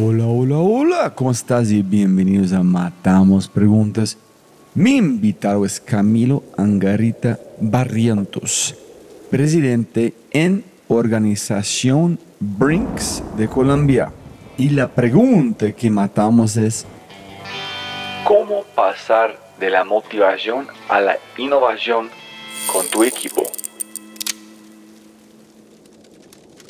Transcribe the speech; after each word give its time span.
Hola, 0.00 0.26
hola, 0.26 0.58
hola, 0.58 1.14
¿cómo 1.16 1.32
estás? 1.32 1.72
Y 1.72 1.82
bienvenidos 1.82 2.52
a 2.52 2.62
Matamos 2.62 3.48
Preguntas. 3.48 4.16
Mi 4.72 4.96
invitado 4.96 5.64
es 5.64 5.80
Camilo 5.80 6.44
Angarita 6.56 7.40
Barrientos, 7.58 8.76
presidente 9.28 10.14
en 10.30 10.64
Organización 10.86 12.16
Brinks 12.38 13.24
de 13.36 13.48
Colombia. 13.48 14.12
Y 14.56 14.70
la 14.70 14.86
pregunta 14.86 15.72
que 15.72 15.90
matamos 15.90 16.56
es, 16.56 16.86
¿cómo 18.22 18.62
pasar 18.76 19.36
de 19.58 19.68
la 19.68 19.82
motivación 19.82 20.68
a 20.88 21.00
la 21.00 21.18
innovación 21.38 22.08
con 22.72 22.86
tu 22.86 23.02
equipo? 23.02 23.42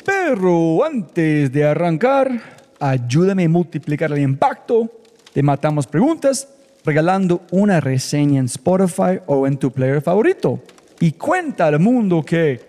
Pero 0.03 0.83
antes 0.83 1.51
de 1.51 1.67
arrancar, 1.67 2.58
ayúdame 2.79 3.45
a 3.45 3.49
multiplicar 3.49 4.11
el 4.11 4.19
impacto. 4.19 4.89
Te 5.33 5.43
matamos 5.43 5.87
preguntas 5.87 6.47
regalando 6.85 7.41
una 7.51 7.79
reseña 7.79 8.39
en 8.39 8.45
Spotify 8.45 9.19
o 9.25 9.45
en 9.45 9.57
tu 9.57 9.71
player 9.71 10.01
favorito. 10.01 10.61
Y 10.99 11.13
cuenta 11.13 11.67
al 11.67 11.79
mundo 11.79 12.23
que 12.23 12.59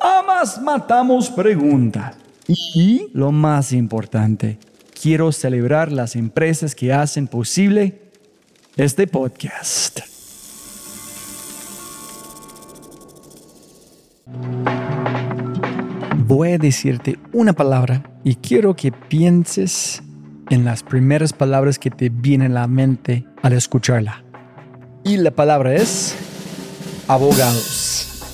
amas 0.00 0.60
matamos 0.60 1.30
preguntas. 1.30 2.16
Y 2.48 3.08
lo 3.12 3.32
más 3.32 3.72
importante, 3.72 4.58
quiero 5.00 5.32
celebrar 5.32 5.90
las 5.90 6.16
empresas 6.16 6.74
que 6.74 6.92
hacen 6.92 7.26
posible 7.26 8.00
este 8.76 9.06
podcast. 9.06 10.00
Voy 16.26 16.50
a 16.50 16.58
decirte 16.58 17.20
una 17.32 17.52
palabra 17.52 18.02
y 18.24 18.34
quiero 18.34 18.74
que 18.74 18.90
pienses 18.90 20.02
en 20.50 20.64
las 20.64 20.82
primeras 20.82 21.32
palabras 21.32 21.78
que 21.78 21.88
te 21.88 22.08
vienen 22.08 22.50
a 22.50 22.62
la 22.62 22.66
mente 22.66 23.24
al 23.42 23.52
escucharla. 23.52 24.24
Y 25.04 25.18
la 25.18 25.30
palabra 25.30 25.74
es 25.74 26.16
abogados. 27.06 28.24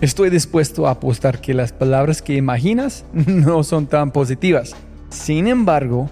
Estoy 0.00 0.30
dispuesto 0.30 0.86
a 0.86 0.92
apostar 0.92 1.42
que 1.42 1.52
las 1.52 1.70
palabras 1.70 2.22
que 2.22 2.34
imaginas 2.34 3.04
no 3.12 3.62
son 3.62 3.86
tan 3.86 4.10
positivas. 4.10 4.74
Sin 5.10 5.48
embargo, 5.48 6.08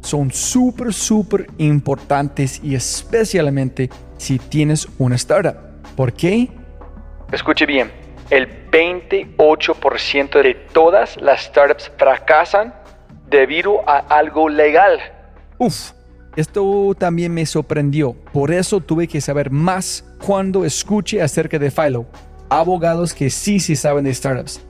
son 0.00 0.32
súper, 0.32 0.92
súper 0.92 1.46
importantes 1.58 2.60
y 2.60 2.74
especialmente 2.74 3.88
si 4.16 4.40
tienes 4.40 4.88
una 4.98 5.14
startup. 5.14 5.54
¿Por 5.94 6.12
qué? 6.12 6.50
Escuche 7.30 7.66
bien 7.66 8.03
el 8.30 8.48
28% 8.70 10.42
de 10.42 10.54
todas 10.54 11.16
las 11.20 11.42
startups 11.42 11.90
fracasan 11.96 12.74
debido 13.28 13.88
a 13.88 13.98
algo 13.98 14.48
legal. 14.48 14.98
Uf, 15.58 15.92
esto 16.36 16.94
también 16.98 17.32
me 17.32 17.46
sorprendió. 17.46 18.14
Por 18.32 18.52
eso 18.52 18.80
tuve 18.80 19.06
que 19.06 19.20
saber 19.20 19.50
más 19.50 20.04
cuando 20.24 20.64
escuché 20.64 21.22
acerca 21.22 21.58
de 21.58 21.70
Philo. 21.70 22.06
Abogados 22.48 23.14
que 23.14 23.30
sí 23.30 23.60
sí 23.60 23.76
saben 23.76 24.04
de 24.04 24.14
startups. 24.14 24.60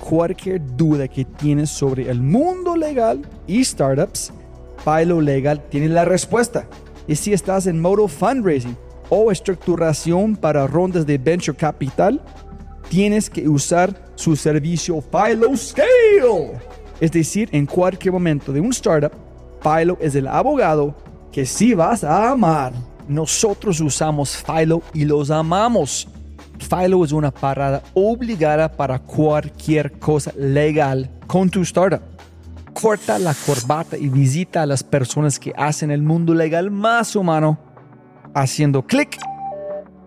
Cualquier 0.00 0.60
duda 0.76 1.08
que 1.08 1.24
tienes 1.24 1.70
sobre 1.70 2.10
el 2.10 2.20
mundo 2.20 2.76
legal 2.76 3.22
y 3.46 3.64
startups, 3.64 4.32
Philo 4.84 5.20
Legal 5.20 5.62
tiene 5.70 5.88
la 5.88 6.04
respuesta. 6.04 6.66
Y 7.06 7.16
si 7.16 7.32
estás 7.32 7.66
en 7.66 7.80
modo 7.80 8.06
fundraising 8.06 8.76
o 9.08 9.30
estructuración 9.30 10.36
para 10.36 10.66
rondas 10.66 11.06
de 11.06 11.16
venture 11.16 11.56
capital, 11.56 12.20
tienes 12.88 13.28
que 13.30 13.48
usar 13.48 13.94
su 14.14 14.36
servicio 14.36 15.00
Philo 15.00 15.56
Scale. 15.56 16.60
Es 17.00 17.12
decir, 17.12 17.48
en 17.52 17.66
cualquier 17.66 18.12
momento 18.12 18.52
de 18.52 18.60
un 18.60 18.70
startup, 18.70 19.12
Philo 19.62 19.98
es 20.00 20.14
el 20.14 20.28
abogado 20.28 20.94
que 21.32 21.46
sí 21.46 21.74
vas 21.74 22.04
a 22.04 22.30
amar. 22.30 22.72
Nosotros 23.08 23.80
usamos 23.80 24.42
Philo 24.44 24.82
y 24.92 25.04
los 25.04 25.30
amamos. 25.30 26.08
Philo 26.58 27.04
es 27.04 27.12
una 27.12 27.30
parada 27.30 27.82
obligada 27.94 28.70
para 28.70 28.98
cualquier 28.98 29.92
cosa 29.98 30.32
legal 30.36 31.10
con 31.26 31.50
tu 31.50 31.62
startup. 31.62 32.00
Corta 32.72 33.18
la 33.18 33.34
corbata 33.34 33.96
y 33.96 34.08
visita 34.08 34.62
a 34.62 34.66
las 34.66 34.82
personas 34.82 35.38
que 35.38 35.52
hacen 35.56 35.90
el 35.90 36.02
mundo 36.02 36.34
legal 36.34 36.70
más 36.70 37.14
humano 37.16 37.58
haciendo 38.34 38.84
clic 38.84 39.18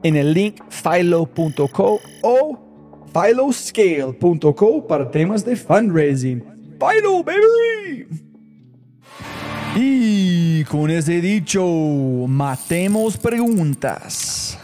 en 0.03 0.15
el 0.15 0.33
link 0.33 0.61
philo.co 0.69 1.99
o 2.23 2.66
philoscale.co 3.21 4.87
para 4.87 5.09
temas 5.09 5.43
de 5.43 5.55
fundraising. 5.55 6.41
Philo, 6.79 7.23
baby. 7.23 8.07
Y 9.75 10.63
con 10.65 10.89
ese 10.89 11.21
dicho, 11.21 11.63
matemos 12.27 13.17
preguntas. 13.17 14.59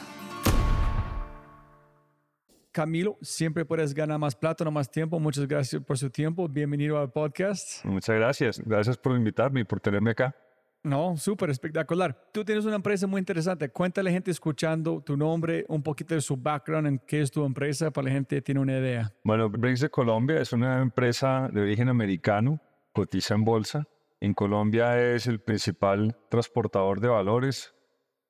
Camilo, 2.72 3.20
siempre 3.22 3.66
puedes 3.66 3.94
ganar 3.94 4.18
más 4.18 4.36
plata, 4.36 4.64
no 4.64 4.72
más 4.72 4.90
tiempo. 4.90 5.20
Muchas 5.20 5.48
gracias 5.48 5.84
por 5.84 5.98
su 5.98 6.10
tiempo. 6.10 6.48
Bienvenido 6.50 6.98
al 6.98 7.12
podcast. 7.12 7.86
Muchas 7.86 8.16
gracias. 8.16 8.60
Gracias 8.66 8.98
por 8.98 9.16
invitarme 9.16 9.62
y 9.62 9.64
por 9.64 9.80
tenerme 9.80 10.12
acá. 10.12 10.36
No, 10.84 11.16
súper 11.16 11.50
espectacular. 11.50 12.30
Tú 12.34 12.44
tienes 12.44 12.66
una 12.66 12.76
empresa 12.76 13.08
muy 13.08 13.20
interesante. 13.20 13.70
Cuéntale 13.70 14.10
a 14.10 14.12
la 14.12 14.16
gente 14.16 14.32
escuchando 14.32 15.02
tu 15.02 15.16
nombre, 15.16 15.66
un 15.70 15.82
poquito 15.82 16.14
de 16.14 16.20
su 16.20 16.36
background, 16.36 16.88
en 16.88 17.00
qué 17.00 17.22
es 17.22 17.32
tu 17.32 17.46
empresa, 17.46 17.90
para 17.90 18.10
la 18.10 18.12
gente 18.12 18.42
tiene 18.42 18.60
una 18.60 18.78
idea. 18.78 19.10
Bueno, 19.24 19.50
Brinks 19.50 19.80
de 19.80 19.90
Colombia 19.90 20.42
es 20.42 20.52
una 20.52 20.82
empresa 20.82 21.50
de 21.54 21.62
origen 21.62 21.88
americano, 21.88 22.60
cotiza 22.92 23.34
en 23.34 23.46
bolsa. 23.46 23.88
En 24.20 24.34
Colombia 24.34 25.02
es 25.02 25.28
el 25.28 25.40
principal 25.40 26.18
transportador 26.30 27.00
de 27.00 27.08
valores, 27.08 27.74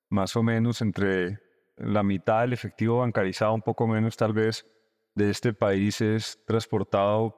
más 0.10 0.36
o 0.36 0.44
menos 0.44 0.82
entre 0.82 1.40
la 1.78 2.04
mitad 2.04 2.42
del 2.42 2.54
efectivo 2.54 3.00
bancarizado, 3.00 3.56
un 3.56 3.64
poco 3.64 3.88
menos 3.88 4.16
tal 4.16 4.34
vez, 4.34 4.68
de 5.16 5.32
este 5.32 5.54
país 5.54 6.02
es 6.02 6.40
transportado, 6.46 7.36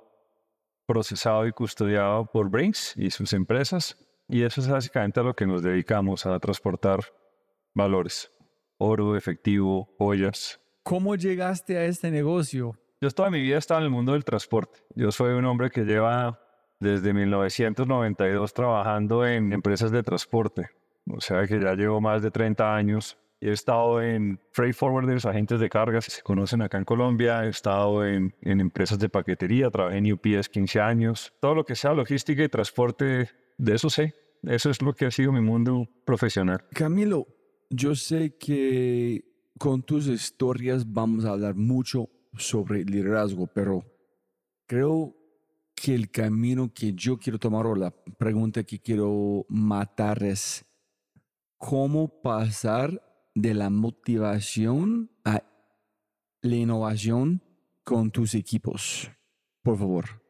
procesado 0.85 1.47
y 1.47 1.53
custodiado 1.53 2.25
por 2.25 2.49
Brinks 2.49 2.95
y 2.97 3.11
sus 3.11 3.31
empresas. 3.31 3.97
Y 4.27 4.43
eso 4.43 4.61
es 4.61 4.67
básicamente 4.67 5.19
a 5.19 5.23
lo 5.23 5.35
que 5.35 5.45
nos 5.45 5.61
dedicamos, 5.61 6.25
a 6.25 6.39
transportar 6.39 6.99
valores, 7.73 8.31
oro, 8.77 9.15
efectivo, 9.15 9.87
joyas. 9.97 10.59
¿Cómo 10.83 11.15
llegaste 11.15 11.77
a 11.77 11.85
este 11.85 12.09
negocio? 12.11 12.75
Yo 13.01 13.11
toda 13.11 13.29
mi 13.29 13.41
vida 13.41 13.55
he 13.55 13.59
estado 13.59 13.81
en 13.81 13.85
el 13.85 13.91
mundo 13.91 14.13
del 14.13 14.23
transporte. 14.23 14.79
Yo 14.95 15.11
soy 15.11 15.33
un 15.33 15.45
hombre 15.45 15.69
que 15.69 15.83
lleva 15.83 16.39
desde 16.79 17.13
1992 17.13 18.53
trabajando 18.53 19.25
en 19.25 19.53
empresas 19.53 19.91
de 19.91 20.01
transporte. 20.01 20.69
O 21.07 21.21
sea 21.21 21.45
que 21.45 21.59
ya 21.59 21.73
llevo 21.75 22.01
más 22.01 22.21
de 22.21 22.31
30 22.31 22.75
años. 22.75 23.17
He 23.41 23.51
estado 23.51 24.01
en 24.01 24.39
freight 24.53 24.75
forwarders, 24.75 25.25
agentes 25.25 25.59
de 25.59 25.69
cargas, 25.69 26.05
se 26.05 26.21
conocen 26.23 26.61
acá 26.61 26.77
en 26.77 26.85
Colombia. 26.85 27.45
He 27.45 27.49
estado 27.49 28.05
en, 28.05 28.33
en 28.41 28.59
empresas 28.59 28.97
de 28.97 29.09
paquetería, 29.09 29.69
trabajé 29.69 29.97
en 29.97 30.11
UPS 30.11 30.49
15 30.49 30.79
años. 30.79 31.33
Todo 31.41 31.53
lo 31.53 31.65
que 31.65 31.75
sea 31.75 31.93
logística 31.93 32.43
y 32.43 32.49
transporte 32.49 33.29
de 33.57 33.75
eso 33.75 33.89
sé. 33.89 34.13
Eso 34.47 34.69
es 34.69 34.81
lo 34.81 34.93
que 34.93 35.05
ha 35.05 35.11
sido 35.11 35.31
mi 35.31 35.41
mundo 35.41 35.87
profesional. 36.05 36.65
Camilo, 36.73 37.27
yo 37.69 37.95
sé 37.95 38.37
que 38.37 39.23
con 39.57 39.83
tus 39.83 40.07
historias 40.07 40.91
vamos 40.91 41.25
a 41.25 41.31
hablar 41.31 41.55
mucho 41.55 42.09
sobre 42.37 42.83
liderazgo, 42.83 43.47
pero 43.47 43.83
creo 44.67 45.15
que 45.75 45.93
el 45.93 46.09
camino 46.09 46.71
que 46.73 46.93
yo 46.93 47.17
quiero 47.17 47.39
tomar 47.39 47.65
o 47.65 47.75
la 47.75 47.91
pregunta 47.91 48.63
que 48.63 48.79
quiero 48.79 49.45
matar 49.49 50.23
es 50.23 50.65
cómo 51.57 52.21
pasar 52.21 53.01
de 53.33 53.53
la 53.53 53.69
motivación 53.69 55.11
a 55.23 55.43
la 56.41 56.55
innovación 56.55 57.41
con 57.83 58.11
tus 58.11 58.35
equipos. 58.35 59.11
Por 59.61 59.77
favor. 59.77 60.24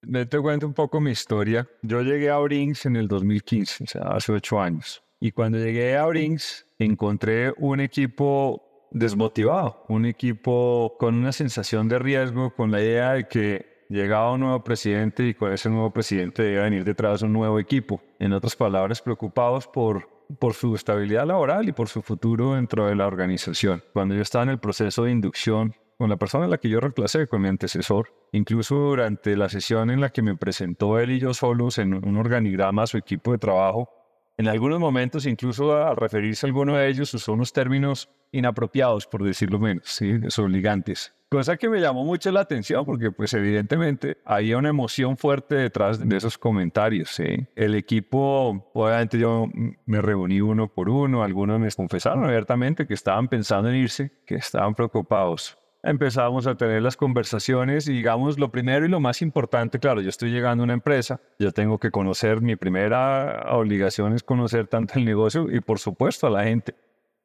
Te 0.00 0.40
cuento 0.40 0.66
un 0.66 0.72
poco 0.72 1.00
mi 1.00 1.10
historia. 1.10 1.68
Yo 1.82 2.00
llegué 2.00 2.30
a 2.30 2.38
Brinks 2.38 2.86
en 2.86 2.96
el 2.96 3.06
2015, 3.06 3.84
o 3.84 3.86
sea, 3.86 4.02
hace 4.02 4.32
ocho 4.32 4.60
años. 4.60 5.02
Y 5.20 5.32
cuando 5.32 5.58
llegué 5.58 5.96
a 5.96 6.06
Brinks, 6.06 6.66
encontré 6.78 7.52
un 7.58 7.80
equipo 7.80 8.88
desmotivado, 8.90 9.84
un 9.88 10.06
equipo 10.06 10.96
con 10.98 11.14
una 11.14 11.32
sensación 11.32 11.86
de 11.88 11.98
riesgo, 11.98 12.54
con 12.54 12.70
la 12.70 12.80
idea 12.80 13.12
de 13.12 13.28
que 13.28 13.84
llegaba 13.90 14.32
un 14.32 14.40
nuevo 14.40 14.64
presidente 14.64 15.26
y 15.26 15.34
con 15.34 15.52
ese 15.52 15.68
nuevo 15.68 15.92
presidente 15.92 16.42
debía 16.42 16.62
venir 16.62 16.84
detrás 16.84 17.20
un 17.20 17.34
nuevo 17.34 17.58
equipo. 17.58 18.00
En 18.18 18.32
otras 18.32 18.56
palabras, 18.56 19.02
preocupados 19.02 19.66
por, 19.66 20.08
por 20.38 20.54
su 20.54 20.74
estabilidad 20.74 21.26
laboral 21.26 21.68
y 21.68 21.72
por 21.72 21.88
su 21.88 22.00
futuro 22.00 22.54
dentro 22.54 22.86
de 22.86 22.94
la 22.94 23.06
organización. 23.06 23.82
Cuando 23.92 24.14
yo 24.14 24.22
estaba 24.22 24.44
en 24.44 24.50
el 24.50 24.58
proceso 24.58 25.04
de 25.04 25.12
inducción 25.12 25.74
con 26.00 26.08
la 26.08 26.16
persona 26.16 26.46
a 26.46 26.48
la 26.48 26.56
que 26.56 26.70
yo 26.70 26.80
reemplacé, 26.80 27.26
con 27.26 27.42
mi 27.42 27.48
antecesor, 27.48 28.14
incluso 28.32 28.74
durante 28.74 29.36
la 29.36 29.50
sesión 29.50 29.90
en 29.90 30.00
la 30.00 30.08
que 30.08 30.22
me 30.22 30.34
presentó 30.34 30.98
él 30.98 31.10
y 31.10 31.18
yo 31.18 31.34
solos 31.34 31.76
en 31.76 31.92
un 31.92 32.16
organigrama 32.16 32.84
a 32.84 32.86
su 32.86 32.96
equipo 32.96 33.32
de 33.32 33.36
trabajo, 33.36 33.90
en 34.38 34.48
algunos 34.48 34.80
momentos, 34.80 35.26
incluso 35.26 35.76
al 35.76 35.98
referirse 35.98 36.46
a 36.46 36.48
alguno 36.48 36.74
de 36.74 36.88
ellos, 36.88 37.12
usó 37.12 37.34
unos 37.34 37.52
términos 37.52 38.08
inapropiados, 38.32 39.06
por 39.06 39.22
decirlo 39.22 39.58
menos, 39.58 39.82
¿sí? 39.84 40.12
desobligantes. 40.12 41.14
Cosa 41.28 41.58
que 41.58 41.68
me 41.68 41.82
llamó 41.82 42.02
mucho 42.02 42.32
la 42.32 42.40
atención 42.40 42.86
porque 42.86 43.10
pues 43.10 43.34
evidentemente 43.34 44.16
había 44.24 44.56
una 44.56 44.70
emoción 44.70 45.18
fuerte 45.18 45.54
detrás 45.56 46.08
de 46.08 46.16
esos 46.16 46.38
comentarios. 46.38 47.10
¿sí? 47.10 47.46
El 47.54 47.74
equipo, 47.74 48.70
obviamente 48.72 49.18
yo 49.18 49.48
me 49.84 50.00
reuní 50.00 50.40
uno 50.40 50.66
por 50.66 50.88
uno, 50.88 51.22
algunos 51.22 51.60
me 51.60 51.70
confesaron 51.70 52.24
abiertamente 52.24 52.86
que 52.86 52.94
estaban 52.94 53.28
pensando 53.28 53.68
en 53.68 53.76
irse, 53.76 54.10
que 54.24 54.36
estaban 54.36 54.74
preocupados 54.74 55.59
empezamos 55.82 56.46
a 56.46 56.56
tener 56.56 56.82
las 56.82 56.96
conversaciones 56.96 57.88
y 57.88 57.92
digamos 57.92 58.38
lo 58.38 58.50
primero 58.50 58.84
y 58.84 58.88
lo 58.88 59.00
más 59.00 59.22
importante, 59.22 59.78
claro, 59.78 60.00
yo 60.00 60.08
estoy 60.08 60.30
llegando 60.30 60.62
a 60.62 60.64
una 60.64 60.74
empresa, 60.74 61.20
yo 61.38 61.52
tengo 61.52 61.78
que 61.78 61.90
conocer, 61.90 62.40
mi 62.40 62.56
primera 62.56 63.46
obligación 63.52 64.14
es 64.14 64.22
conocer 64.22 64.66
tanto 64.66 64.94
el 64.98 65.04
negocio 65.04 65.50
y 65.50 65.60
por 65.60 65.78
supuesto 65.78 66.26
a 66.26 66.30
la 66.30 66.44
gente 66.44 66.74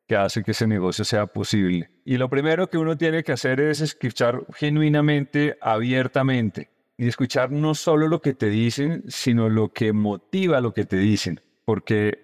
que 0.07 0.15
hace 0.15 0.43
que 0.43 0.51
ese 0.51 0.67
negocio 0.67 1.03
sea 1.03 1.25
posible. 1.25 1.89
Y 2.05 2.17
lo 2.17 2.29
primero 2.29 2.69
que 2.69 2.77
uno 2.77 2.95
tiene 2.95 3.23
que 3.23 3.31
hacer 3.31 3.59
es 3.59 3.81
escuchar 3.81 4.45
genuinamente, 4.53 5.57
abiertamente 5.61 6.69
y 6.97 7.07
escuchar 7.07 7.51
no 7.51 7.75
solo 7.75 8.07
lo 8.07 8.21
que 8.21 8.33
te 8.33 8.49
dicen, 8.49 9.03
sino 9.07 9.49
lo 9.49 9.73
que 9.73 9.93
motiva 9.93 10.61
lo 10.61 10.73
que 10.73 10.85
te 10.85 10.97
dicen, 10.97 11.41
porque 11.65 12.19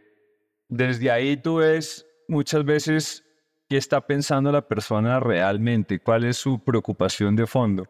desde 0.69 1.12
ahí 1.12 1.36
tú 1.38 1.57
ves 1.57 2.07
muchas 2.27 2.63
veces 2.63 3.25
qué 3.71 3.77
está 3.77 4.01
pensando 4.01 4.51
la 4.51 4.68
persona 4.68 5.21
realmente, 5.21 6.01
cuál 6.01 6.25
es 6.25 6.35
su 6.35 6.59
preocupación 6.59 7.38
de 7.38 7.47
fondo, 7.47 7.88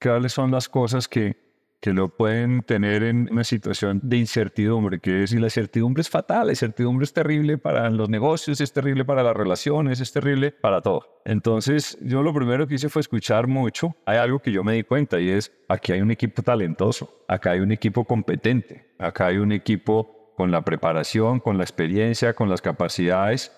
cuáles 0.00 0.32
son 0.32 0.52
las 0.52 0.68
cosas 0.68 1.08
que, 1.08 1.36
que 1.80 1.92
lo 1.92 2.10
pueden 2.10 2.62
tener 2.62 3.02
en 3.02 3.28
una 3.32 3.42
situación 3.42 3.98
de 4.04 4.18
incertidumbre, 4.18 5.00
que 5.00 5.24
es, 5.24 5.32
y 5.32 5.40
la 5.40 5.46
incertidumbre 5.46 6.02
es 6.02 6.08
fatal, 6.08 6.46
la 6.46 6.52
incertidumbre 6.52 7.02
es 7.02 7.12
terrible 7.12 7.58
para 7.58 7.90
los 7.90 8.08
negocios, 8.08 8.60
es 8.60 8.72
terrible 8.72 9.04
para 9.04 9.24
las 9.24 9.36
relaciones, 9.36 9.98
es 9.98 10.12
terrible 10.12 10.52
para 10.52 10.80
todo. 10.80 11.20
Entonces, 11.24 11.98
yo 12.02 12.22
lo 12.22 12.32
primero 12.32 12.68
que 12.68 12.76
hice 12.76 12.88
fue 12.88 13.00
escuchar 13.00 13.48
mucho. 13.48 13.96
Hay 14.06 14.18
algo 14.18 14.38
que 14.38 14.52
yo 14.52 14.62
me 14.62 14.74
di 14.74 14.84
cuenta 14.84 15.18
y 15.18 15.30
es, 15.30 15.50
aquí 15.68 15.90
hay 15.90 16.02
un 16.02 16.12
equipo 16.12 16.40
talentoso, 16.40 17.24
acá 17.26 17.50
hay 17.50 17.58
un 17.58 17.72
equipo 17.72 18.04
competente, 18.04 18.94
acá 18.96 19.26
hay 19.26 19.38
un 19.38 19.50
equipo 19.50 20.32
con 20.36 20.52
la 20.52 20.62
preparación, 20.62 21.40
con 21.40 21.58
la 21.58 21.64
experiencia, 21.64 22.32
con 22.32 22.48
las 22.48 22.62
capacidades 22.62 23.50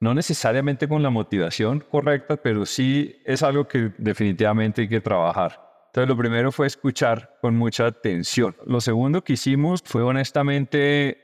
no 0.00 0.14
necesariamente 0.14 0.88
con 0.88 1.02
la 1.02 1.10
motivación 1.10 1.84
correcta, 1.90 2.38
pero 2.38 2.64
sí 2.64 3.20
es 3.24 3.42
algo 3.42 3.68
que 3.68 3.92
definitivamente 3.98 4.82
hay 4.82 4.88
que 4.88 5.00
trabajar. 5.00 5.60
Entonces, 5.88 6.08
lo 6.08 6.16
primero 6.16 6.50
fue 6.50 6.66
escuchar 6.66 7.36
con 7.42 7.56
mucha 7.56 7.86
atención. 7.86 8.56
Lo 8.64 8.80
segundo 8.80 9.22
que 9.22 9.34
hicimos 9.34 9.82
fue 9.84 10.02
honestamente 10.02 11.18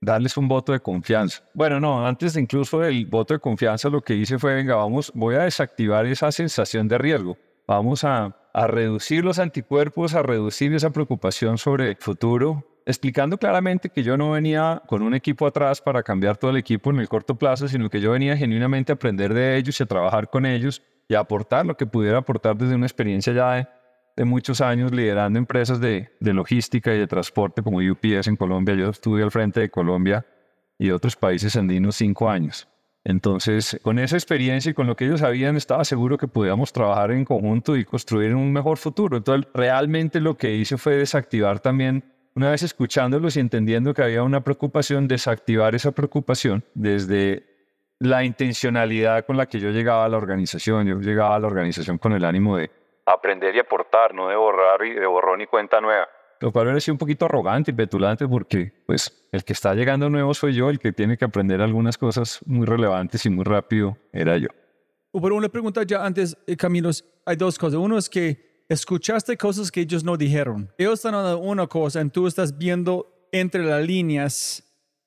darles 0.00 0.36
un 0.36 0.48
voto 0.48 0.72
de 0.72 0.80
confianza. 0.80 1.42
Bueno, 1.54 1.80
no, 1.80 2.06
antes 2.06 2.36
incluso 2.36 2.80
del 2.80 3.06
voto 3.06 3.34
de 3.34 3.40
confianza, 3.40 3.88
lo 3.88 4.02
que 4.02 4.14
hice 4.14 4.38
fue, 4.38 4.54
venga, 4.54 4.74
vamos, 4.74 5.12
voy 5.14 5.36
a 5.36 5.44
desactivar 5.44 6.06
esa 6.06 6.30
sensación 6.32 6.88
de 6.88 6.98
riesgo. 6.98 7.38
Vamos 7.66 8.04
a 8.04 8.34
reducir 8.52 9.24
los 9.24 9.38
anticuerpos, 9.38 10.14
a 10.14 10.22
reducir 10.22 10.74
esa 10.74 10.90
preocupación 10.90 11.56
sobre 11.56 11.90
el 11.90 11.96
futuro 11.96 12.69
explicando 12.86 13.38
claramente 13.38 13.90
que 13.90 14.02
yo 14.02 14.16
no 14.16 14.30
venía 14.30 14.82
con 14.86 15.02
un 15.02 15.14
equipo 15.14 15.46
atrás 15.46 15.80
para 15.80 16.02
cambiar 16.02 16.36
todo 16.36 16.50
el 16.50 16.56
equipo 16.56 16.90
en 16.90 16.98
el 16.98 17.08
corto 17.08 17.34
plazo, 17.36 17.68
sino 17.68 17.88
que 17.90 18.00
yo 18.00 18.12
venía 18.12 18.36
genuinamente 18.36 18.92
a 18.92 18.94
aprender 18.94 19.34
de 19.34 19.56
ellos 19.56 19.78
y 19.80 19.82
a 19.82 19.86
trabajar 19.86 20.30
con 20.30 20.46
ellos 20.46 20.82
y 21.08 21.14
a 21.14 21.20
aportar 21.20 21.66
lo 21.66 21.76
que 21.76 21.86
pudiera 21.86 22.18
aportar 22.18 22.56
desde 22.56 22.74
una 22.74 22.86
experiencia 22.86 23.32
ya 23.32 23.68
de, 24.16 24.24
muchos 24.24 24.60
años 24.60 24.92
liderando 24.92 25.38
empresas 25.38 25.80
de, 25.80 26.10
logística 26.20 26.94
y 26.94 26.98
de 26.98 27.06
transporte 27.06 27.62
como 27.62 27.78
UPS 27.78 28.26
en 28.26 28.36
Colombia. 28.36 28.74
Yo 28.74 28.90
estuve 28.90 29.22
al 29.22 29.30
frente 29.30 29.60
de 29.60 29.70
Colombia 29.70 30.26
y 30.78 30.90
otros 30.90 31.16
países 31.16 31.56
andinos 31.56 31.96
cinco 31.96 32.28
años. 32.28 32.68
Entonces, 33.02 33.80
con 33.82 33.98
esa 33.98 34.16
experiencia 34.16 34.70
y 34.70 34.74
con 34.74 34.86
lo 34.86 34.94
que 34.94 35.06
ellos 35.06 35.20
sabían, 35.20 35.56
estaba 35.56 35.84
seguro 35.84 36.18
que 36.18 36.28
podíamos 36.28 36.70
trabajar 36.70 37.12
en 37.12 37.24
conjunto 37.24 37.76
y 37.76 37.84
construir 37.86 38.34
un 38.34 38.52
mejor 38.52 38.76
futuro. 38.76 39.16
Entonces, 39.16 39.50
realmente 39.54 40.20
lo 40.20 40.36
que 40.36 40.54
hice 40.54 40.76
fue 40.76 40.96
desactivar 40.96 41.60
también 41.60 42.04
una 42.34 42.50
vez 42.50 42.62
escuchándolos 42.62 43.36
y 43.36 43.40
entendiendo 43.40 43.92
que 43.94 44.02
había 44.02 44.22
una 44.22 44.42
preocupación, 44.42 45.08
desactivar 45.08 45.74
esa 45.74 45.92
preocupación 45.92 46.64
desde 46.74 47.44
la 47.98 48.24
intencionalidad 48.24 49.26
con 49.26 49.36
la 49.36 49.46
que 49.46 49.60
yo 49.60 49.70
llegaba 49.70 50.04
a 50.04 50.08
la 50.08 50.16
organización. 50.16 50.86
Yo 50.86 50.98
llegaba 51.00 51.36
a 51.36 51.38
la 51.38 51.46
organización 51.46 51.98
con 51.98 52.12
el 52.12 52.24
ánimo 52.24 52.56
de 52.56 52.70
aprender 53.06 53.54
y 53.54 53.58
aportar, 53.58 54.14
no 54.14 54.28
de 54.28 54.36
borrar 54.36 54.84
y 54.84 54.94
de 54.94 55.06
borrón 55.06 55.40
y 55.40 55.46
cuenta 55.46 55.80
nueva. 55.80 56.08
Lo 56.40 56.50
cual 56.52 56.68
era 56.68 56.78
un 56.90 56.96
poquito 56.96 57.26
arrogante 57.26 57.70
y 57.70 57.74
petulante 57.74 58.26
porque, 58.26 58.72
pues, 58.86 59.28
el 59.30 59.44
que 59.44 59.52
está 59.52 59.74
llegando 59.74 60.08
nuevo 60.08 60.32
soy 60.32 60.54
yo, 60.54 60.70
el 60.70 60.78
que 60.78 60.92
tiene 60.92 61.18
que 61.18 61.26
aprender 61.26 61.60
algunas 61.60 61.98
cosas 61.98 62.40
muy 62.46 62.66
relevantes 62.66 63.26
y 63.26 63.30
muy 63.30 63.44
rápido 63.44 63.98
era 64.10 64.38
yo. 64.38 64.48
Pero 65.12 65.34
una 65.34 65.50
pregunta 65.50 65.82
ya 65.82 66.02
antes, 66.02 66.34
eh, 66.46 66.56
Camilo, 66.56 66.90
hay 67.26 67.36
dos 67.36 67.58
cosas. 67.58 67.78
Uno 67.78 67.98
es 67.98 68.08
que 68.08 68.49
escuchaste 68.70 69.36
cosas 69.36 69.70
que 69.70 69.80
ellos 69.80 70.04
no 70.04 70.16
dijeron. 70.16 70.72
Ellos 70.78 70.94
están 70.94 71.14
hablando 71.14 71.40
una 71.40 71.66
cosa 71.66 72.00
y 72.00 72.08
tú 72.08 72.26
estás 72.28 72.56
viendo 72.56 73.26
entre 73.32 73.64
las 73.64 73.84
líneas 73.84 74.62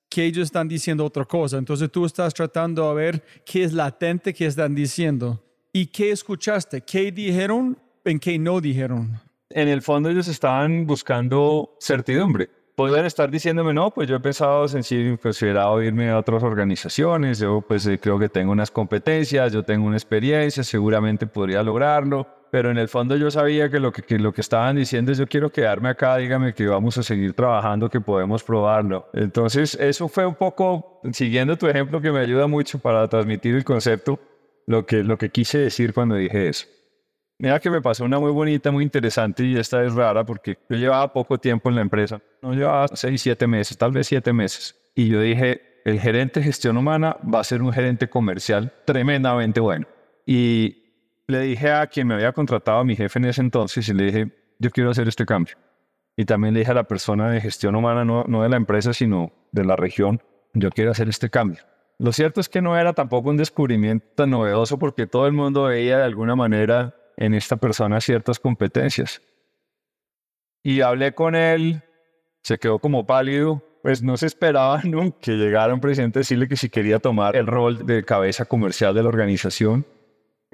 que 0.10 0.26
ellos 0.26 0.44
están 0.44 0.68
diciendo 0.68 1.06
otra 1.06 1.24
cosa. 1.24 1.58
Entonces 1.58 1.90
tú 1.90 2.06
estás 2.06 2.34
tratando 2.34 2.90
de 2.90 2.96
ver 2.96 3.24
qué 3.46 3.64
es 3.64 3.72
latente 3.72 4.34
que 4.34 4.46
están 4.46 4.76
diciendo. 4.76 5.42
¿Y 5.72 5.88
qué 5.88 6.12
escuchaste? 6.12 6.82
¿Qué 6.82 7.12
dijeron? 7.12 7.78
¿En 8.04 8.20
qué 8.20 8.38
no 8.38 8.60
dijeron? 8.60 9.20
En 9.50 9.70
el 9.70 9.82
fondo 9.82 10.10
ellos 10.10 10.28
estaban 10.28 10.86
buscando 10.86 11.78
certidumbre. 11.80 12.50
Podrían 12.76 13.06
estar 13.06 13.32
diciéndome, 13.32 13.74
no, 13.74 13.92
pues 13.92 14.10
yo 14.10 14.18
he 14.18 14.20
pensado 14.20 14.68
sencillo, 14.68 15.18
considerado 15.20 15.82
irme 15.82 16.10
a 16.10 16.18
otras 16.18 16.44
organizaciones, 16.44 17.40
yo 17.40 17.62
pues 17.62 17.86
eh, 17.86 18.00
creo 18.00 18.18
que 18.18 18.30
tengo 18.30 18.52
unas 18.52 18.72
competencias, 18.72 19.54
yo 19.54 19.64
tengo 19.64 19.86
una 19.86 19.96
experiencia, 19.96 20.64
seguramente 20.64 21.28
podría 21.28 21.62
lograrlo 21.62 22.43
pero 22.54 22.70
en 22.70 22.78
el 22.78 22.88
fondo 22.88 23.16
yo 23.16 23.32
sabía 23.32 23.68
que 23.68 23.80
lo 23.80 23.92
que, 23.92 24.20
lo 24.20 24.32
que 24.32 24.42
estaban 24.42 24.76
diciendo 24.76 25.12
es 25.12 25.18
yo 25.18 25.26
quiero 25.26 25.52
quedarme 25.52 25.90
acá, 25.90 26.18
dígame 26.18 26.54
que 26.54 26.68
vamos 26.68 26.96
a 27.00 27.02
seguir 27.02 27.34
trabajando, 27.34 27.90
que 27.90 28.00
podemos 28.00 28.44
probarlo. 28.44 29.10
Entonces 29.12 29.74
eso 29.82 30.08
fue 30.08 30.24
un 30.24 30.36
poco, 30.36 31.02
siguiendo 31.14 31.58
tu 31.58 31.66
ejemplo 31.66 32.00
que 32.00 32.12
me 32.12 32.20
ayuda 32.20 32.46
mucho 32.46 32.78
para 32.78 33.08
transmitir 33.08 33.56
el 33.56 33.64
concepto, 33.64 34.20
lo 34.68 34.86
que, 34.86 35.04
lo 35.04 35.18
que 35.18 35.30
quise 35.30 35.58
decir 35.58 35.96
cuando 35.96 36.14
dije 36.14 36.48
eso. 36.48 36.68
Mira 37.40 37.60
que 37.60 37.72
me 37.72 37.82
pasó 37.82 38.06
una 38.06 38.20
muy 38.20 38.30
bonita, 38.30 38.70
muy 38.70 38.84
interesante 38.84 39.44
y 39.44 39.58
esta 39.58 39.84
es 39.84 39.96
rara 39.96 40.24
porque 40.24 40.60
yo 40.70 40.78
llevaba 40.78 41.12
poco 41.12 41.40
tiempo 41.40 41.70
en 41.70 41.76
la 41.76 41.82
empresa, 41.82 42.22
no 42.44 42.54
llevaba 42.54 42.88
seis, 42.90 43.20
siete 43.20 43.48
meses, 43.48 43.76
tal 43.80 43.94
vez 43.94 44.06
siete 44.06 44.32
meses. 44.32 44.76
Y 44.94 45.08
yo 45.08 45.20
dije, 45.20 45.82
el 45.86 46.00
gerente 46.00 46.40
de 46.40 46.46
gestión 46.46 46.78
humana 46.78 47.18
va 47.34 47.40
a 47.40 47.44
ser 47.44 47.64
un 47.64 47.74
gerente 47.74 48.12
comercial 48.12 48.72
tremendamente 48.86 49.60
bueno. 49.60 49.88
Y 50.28 50.83
le 51.28 51.40
dije 51.42 51.72
a 51.72 51.88
quien 51.88 52.08
me 52.08 52.16
había 52.16 52.34
contratado, 52.34 52.80
a 52.80 52.84
mi 52.84 52.96
jefe 52.96 53.20
en 53.20 53.26
ese 53.26 53.42
entonces, 53.42 53.88
y 53.88 53.94
le 53.94 54.04
dije, 54.06 54.32
yo 54.60 54.72
quiero 54.72 54.90
hacer 54.92 55.08
este 55.08 55.26
cambio. 55.26 55.56
Y 56.16 56.26
también 56.26 56.54
le 56.54 56.60
dije 56.60 56.72
a 56.72 56.76
la 56.76 56.84
persona 56.84 57.30
de 57.30 57.42
gestión 57.42 57.76
humana, 57.76 58.06
no, 58.06 58.26
no 58.28 58.44
de 58.44 58.50
la 58.50 58.58
empresa, 58.58 58.94
sino 58.94 59.32
de 59.52 59.66
la 59.66 59.76
región, 59.76 60.22
yo 60.54 60.70
quiero 60.70 60.92
hacer 60.92 61.10
este 61.10 61.30
cambio. 61.30 61.64
Lo 61.98 62.12
cierto 62.12 62.42
es 62.42 62.50
que 62.50 62.62
no 62.62 62.78
era 62.78 62.94
tampoco 62.94 63.30
un 63.30 63.38
descubrimiento 63.38 64.06
tan 64.16 64.32
novedoso 64.32 64.78
porque 64.78 65.08
todo 65.08 65.26
el 65.28 65.34
mundo 65.34 65.64
veía 65.64 65.98
de 65.98 66.04
alguna 66.04 66.36
manera 66.36 66.96
en 67.18 67.34
esta 67.34 67.58
persona 67.58 68.02
ciertas 68.02 68.40
competencias. 68.40 69.22
Y 70.64 70.82
hablé 70.82 71.14
con 71.14 71.36
él, 71.36 71.84
se 72.42 72.58
quedó 72.58 72.80
como 72.80 73.06
pálido, 73.06 73.64
pues 73.82 74.02
no 74.02 74.18
se 74.18 74.28
esperaba 74.28 74.82
nunca 74.84 75.18
que 75.20 75.34
llegara 75.34 75.74
un 75.74 75.80
presidente 75.82 76.20
a 76.20 76.22
decirle 76.22 76.48
que 76.48 76.58
si 76.58 76.70
quería 76.70 77.00
tomar 77.00 77.36
el 77.36 77.48
rol 77.48 77.86
de 77.86 78.04
cabeza 78.04 78.46
comercial 78.46 78.94
de 78.94 79.04
la 79.04 79.10
organización 79.10 79.86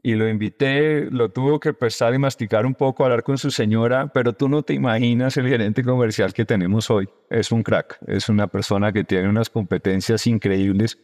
y 0.01 0.15
lo 0.15 0.29
invité, 0.29 1.09
lo 1.11 1.29
tuvo 1.29 1.59
que 1.59 1.73
prestar 1.73 2.13
y 2.13 2.17
masticar 2.17 2.65
un 2.65 2.75
poco, 2.75 3.03
hablar 3.03 3.23
con 3.23 3.37
su 3.37 3.51
señora, 3.51 4.11
pero 4.13 4.33
tú 4.33 4.47
no 4.49 4.63
te 4.63 4.73
imaginas 4.73 5.37
el 5.37 5.47
gerente 5.47 5.83
comercial 5.83 6.33
que 6.33 6.45
tenemos 6.45 6.89
hoy. 6.89 7.09
Es 7.29 7.51
un 7.51 7.63
crack, 7.63 7.99
es 8.07 8.29
una 8.29 8.47
persona 8.47 8.91
que 8.91 9.03
tiene 9.03 9.29
unas 9.29 9.49
competencias 9.49 10.25
increíbles 10.27 10.97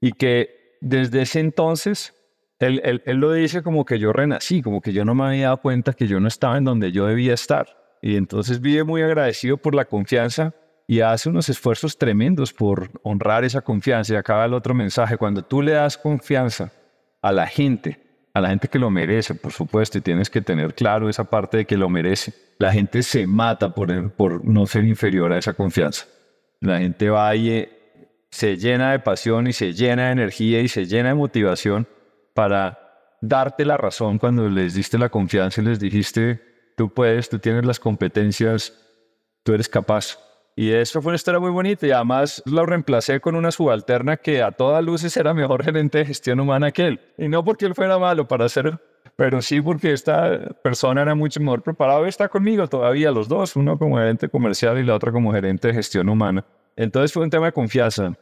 y 0.00 0.12
que 0.12 0.78
desde 0.80 1.22
ese 1.22 1.40
entonces, 1.40 2.14
él, 2.58 2.80
él, 2.84 3.02
él 3.06 3.16
lo 3.16 3.32
dice 3.32 3.62
como 3.62 3.84
que 3.84 3.98
yo 3.98 4.12
renací, 4.12 4.62
como 4.62 4.80
que 4.80 4.92
yo 4.92 5.04
no 5.04 5.14
me 5.14 5.24
había 5.24 5.46
dado 5.46 5.58
cuenta 5.58 5.92
que 5.92 6.06
yo 6.06 6.20
no 6.20 6.28
estaba 6.28 6.56
en 6.58 6.64
donde 6.64 6.92
yo 6.92 7.06
debía 7.06 7.34
estar. 7.34 7.66
Y 8.02 8.16
entonces 8.16 8.60
vive 8.60 8.84
muy 8.84 9.02
agradecido 9.02 9.56
por 9.56 9.74
la 9.74 9.86
confianza 9.86 10.54
y 10.86 11.00
hace 11.00 11.28
unos 11.28 11.48
esfuerzos 11.48 11.98
tremendos 11.98 12.52
por 12.52 12.90
honrar 13.02 13.44
esa 13.44 13.62
confianza. 13.62 14.12
Y 14.12 14.16
acaba 14.16 14.44
el 14.44 14.54
otro 14.54 14.74
mensaje, 14.74 15.16
cuando 15.16 15.42
tú 15.42 15.62
le 15.62 15.72
das 15.72 15.98
confianza 15.98 16.72
a 17.22 17.32
la 17.32 17.46
gente, 17.46 18.05
a 18.36 18.40
la 18.42 18.50
gente 18.50 18.68
que 18.68 18.78
lo 18.78 18.90
merece, 18.90 19.34
por 19.34 19.50
supuesto, 19.50 19.96
y 19.96 20.02
tienes 20.02 20.28
que 20.28 20.42
tener 20.42 20.74
claro 20.74 21.08
esa 21.08 21.24
parte 21.24 21.56
de 21.56 21.64
que 21.64 21.78
lo 21.78 21.88
merece. 21.88 22.34
La 22.58 22.70
gente 22.70 23.02
se 23.02 23.26
mata 23.26 23.74
por, 23.74 24.10
por 24.10 24.44
no 24.44 24.66
ser 24.66 24.84
inferior 24.84 25.32
a 25.32 25.38
esa 25.38 25.54
confianza. 25.54 26.04
La 26.60 26.80
gente 26.80 27.08
va 27.08 27.34
y 27.34 27.66
se 28.28 28.58
llena 28.58 28.92
de 28.92 28.98
pasión 28.98 29.46
y 29.46 29.54
se 29.54 29.72
llena 29.72 30.08
de 30.08 30.12
energía 30.12 30.60
y 30.60 30.68
se 30.68 30.84
llena 30.84 31.08
de 31.08 31.14
motivación 31.14 31.88
para 32.34 33.16
darte 33.22 33.64
la 33.64 33.78
razón 33.78 34.18
cuando 34.18 34.50
les 34.50 34.74
diste 34.74 34.98
la 34.98 35.08
confianza 35.08 35.62
y 35.62 35.64
les 35.64 35.80
dijiste, 35.80 36.74
tú 36.76 36.92
puedes, 36.92 37.30
tú 37.30 37.38
tienes 37.38 37.64
las 37.64 37.80
competencias, 37.80 38.74
tú 39.44 39.54
eres 39.54 39.70
capaz. 39.70 40.18
Y 40.58 40.72
eso 40.72 41.02
fue 41.02 41.10
una 41.10 41.16
historia 41.16 41.38
muy 41.38 41.50
bonita 41.50 41.86
y 41.86 41.90
además 41.90 42.42
lo 42.46 42.64
reemplacé 42.64 43.20
con 43.20 43.36
una 43.36 43.50
subalterna 43.50 44.16
que 44.16 44.42
a 44.42 44.52
todas 44.52 44.82
luces 44.82 45.14
era 45.18 45.34
mejor 45.34 45.62
gerente 45.62 45.98
de 45.98 46.06
gestión 46.06 46.40
humana 46.40 46.72
que 46.72 46.86
él. 46.86 47.00
Y 47.18 47.28
no 47.28 47.44
porque 47.44 47.66
él 47.66 47.74
fuera 47.74 47.98
malo 47.98 48.26
para 48.26 48.46
hacer, 48.46 48.80
pero 49.16 49.42
sí 49.42 49.60
porque 49.60 49.92
esta 49.92 50.54
persona 50.62 51.02
era 51.02 51.14
mucho 51.14 51.40
mejor 51.40 51.62
preparado 51.62 52.06
y 52.06 52.08
está 52.08 52.30
conmigo 52.30 52.66
todavía 52.68 53.10
los 53.10 53.28
dos, 53.28 53.54
uno 53.54 53.78
como 53.78 53.98
gerente 53.98 54.30
comercial 54.30 54.78
y 54.78 54.82
la 54.82 54.94
otra 54.94 55.12
como 55.12 55.30
gerente 55.30 55.68
de 55.68 55.74
gestión 55.74 56.08
humana. 56.08 56.42
Entonces 56.74 57.12
fue 57.12 57.22
un 57.22 57.28
tema 57.28 57.46
de 57.46 57.52
confianza. 57.52 58.14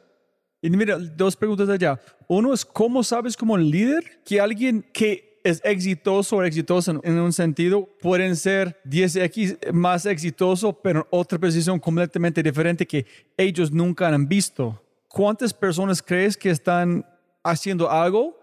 Y 0.61 0.71
mira, 0.71 0.99
dos 0.99 1.37
preguntas 1.37 1.69
allá. 1.69 2.01
Uno 2.27 2.53
es, 2.53 2.65
¿cómo 2.65 3.05
sabes 3.05 3.37
como 3.37 3.57
líder 3.57 4.03
que 4.25 4.41
alguien 4.41 4.85
que 4.93 5.34
es 5.45 5.61
exitoso 5.63 6.37
o 6.37 6.43
exitoso 6.43 7.01
en, 7.05 7.19
un 7.19 7.33
sentido, 7.33 7.87
pueden 8.01 8.35
ser 8.35 8.81
10x 8.89 9.73
más 9.73 10.07
exitoso, 10.07 10.73
pero 10.73 11.01
en 11.01 11.07
otra 11.11 11.39
posición 11.39 11.79
completamente 11.79 12.43
diferente 12.43 12.87
que 12.87 13.05
ellos 13.37 13.71
nunca 13.71 14.09
han 14.09 14.27
visto. 14.27 14.81
¿Cuántas 15.07 15.53
personas 15.53 16.03
crees 16.03 16.37
que 16.37 16.49
están 16.49 17.07
haciendo 17.43 17.91
algo 17.91 18.37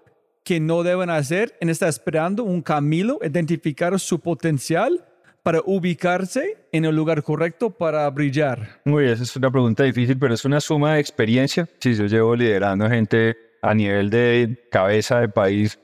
que 0.43 0.59
no 0.59 0.83
deben 0.83 1.09
hacer 1.09 1.57
en 1.59 1.69
está 1.69 1.87
esperando 1.87 2.43
un 2.43 2.61
camino, 2.61 3.17
identificar 3.23 3.99
su 3.99 4.19
potencial 4.19 5.03
para 5.41 5.59
ubicarse 5.65 6.57
en 6.71 6.85
el 6.85 6.95
lugar 6.95 7.23
correcto 7.23 7.71
para 7.71 8.07
brillar? 8.11 8.79
Muy, 8.85 9.05
esa 9.05 9.23
es 9.23 9.35
una 9.35 9.49
pregunta 9.49 9.83
difícil, 9.83 10.19
pero 10.19 10.35
es 10.35 10.45
una 10.45 10.61
suma 10.61 10.93
de 10.93 10.99
experiencia. 10.99 11.67
Si 11.79 11.95
yo 11.95 12.05
llevo 12.05 12.35
liderando 12.35 12.87
gente 12.87 13.35
a 13.63 13.73
nivel 13.73 14.11
de 14.11 14.67
cabeza 14.69 15.19
de 15.19 15.29
país 15.29 15.79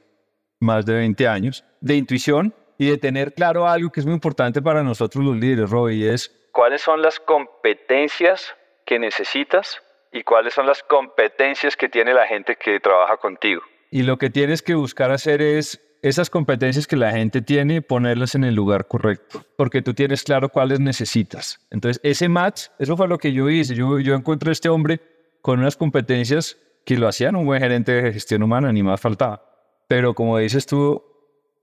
más 0.60 0.86
de 0.86 0.94
20 0.96 1.28
años, 1.28 1.64
de 1.82 1.96
intuición 1.96 2.54
y 2.78 2.90
de 2.90 2.98
tener 2.98 3.34
claro 3.34 3.68
algo 3.68 3.92
que 3.92 4.00
es 4.00 4.06
muy 4.06 4.16
importante 4.16 4.62
para 4.62 4.84
nosotros 4.84 5.24
los 5.24 5.36
líderes, 5.36 5.70
Roy, 5.70 6.06
es 6.06 6.32
cuáles 6.52 6.82
son 6.82 7.02
las 7.02 7.20
competencias 7.20 8.56
que 8.86 9.00
necesitas 9.00 9.82
y 10.12 10.24
cuáles 10.24 10.54
son 10.54 10.66
las 10.66 10.84
competencias 10.84 11.76
que 11.76 11.90
tiene 11.90 12.14
la 12.14 12.26
gente 12.26 12.56
que 12.56 12.80
trabaja 12.80 13.18
contigo. 13.18 13.62
Y 13.92 14.04
lo 14.04 14.18
que 14.18 14.30
tienes 14.30 14.62
que 14.62 14.76
buscar 14.76 15.12
hacer 15.12 15.42
es 15.42 15.82
esas 16.02 16.30
competencias 16.30 16.88
que 16.88 16.96
la 16.96 17.12
gente 17.12 17.42
tiene, 17.42 17.82
ponerlas 17.82 18.36
en 18.36 18.44
el 18.44 18.56
lugar 18.56 18.88
correcto, 18.88 19.44
porque 19.56 19.82
tú 19.82 19.94
tienes 19.94 20.24
claro 20.24 20.50
cuáles 20.50 20.80
necesitas. 20.80 21.60
Entonces, 21.72 22.00
ese 22.04 22.30
match, 22.30 22.68
eso 22.80 22.96
fue 22.96 23.08
lo 23.08 23.18
que 23.18 23.34
yo 23.34 23.50
hice. 23.50 23.76
Yo, 23.76 24.00
yo 24.00 24.16
encontré 24.16 24.50
a 24.50 24.54
este 24.54 24.70
hombre 24.70 25.00
con 25.42 25.60
unas 25.60 25.76
competencias 25.76 26.58
que 26.86 26.98
lo 26.98 27.08
hacían 27.08 27.36
un 27.36 27.46
buen 27.46 27.62
gerente 27.62 27.92
de 27.92 28.14
gestión 28.14 28.44
humana, 28.44 28.72
ni 28.72 28.84
más 28.84 29.02
faltaba. 29.02 29.44
Pero 29.88 30.14
como 30.14 30.38
dices 30.38 30.66
tú, 30.66 31.04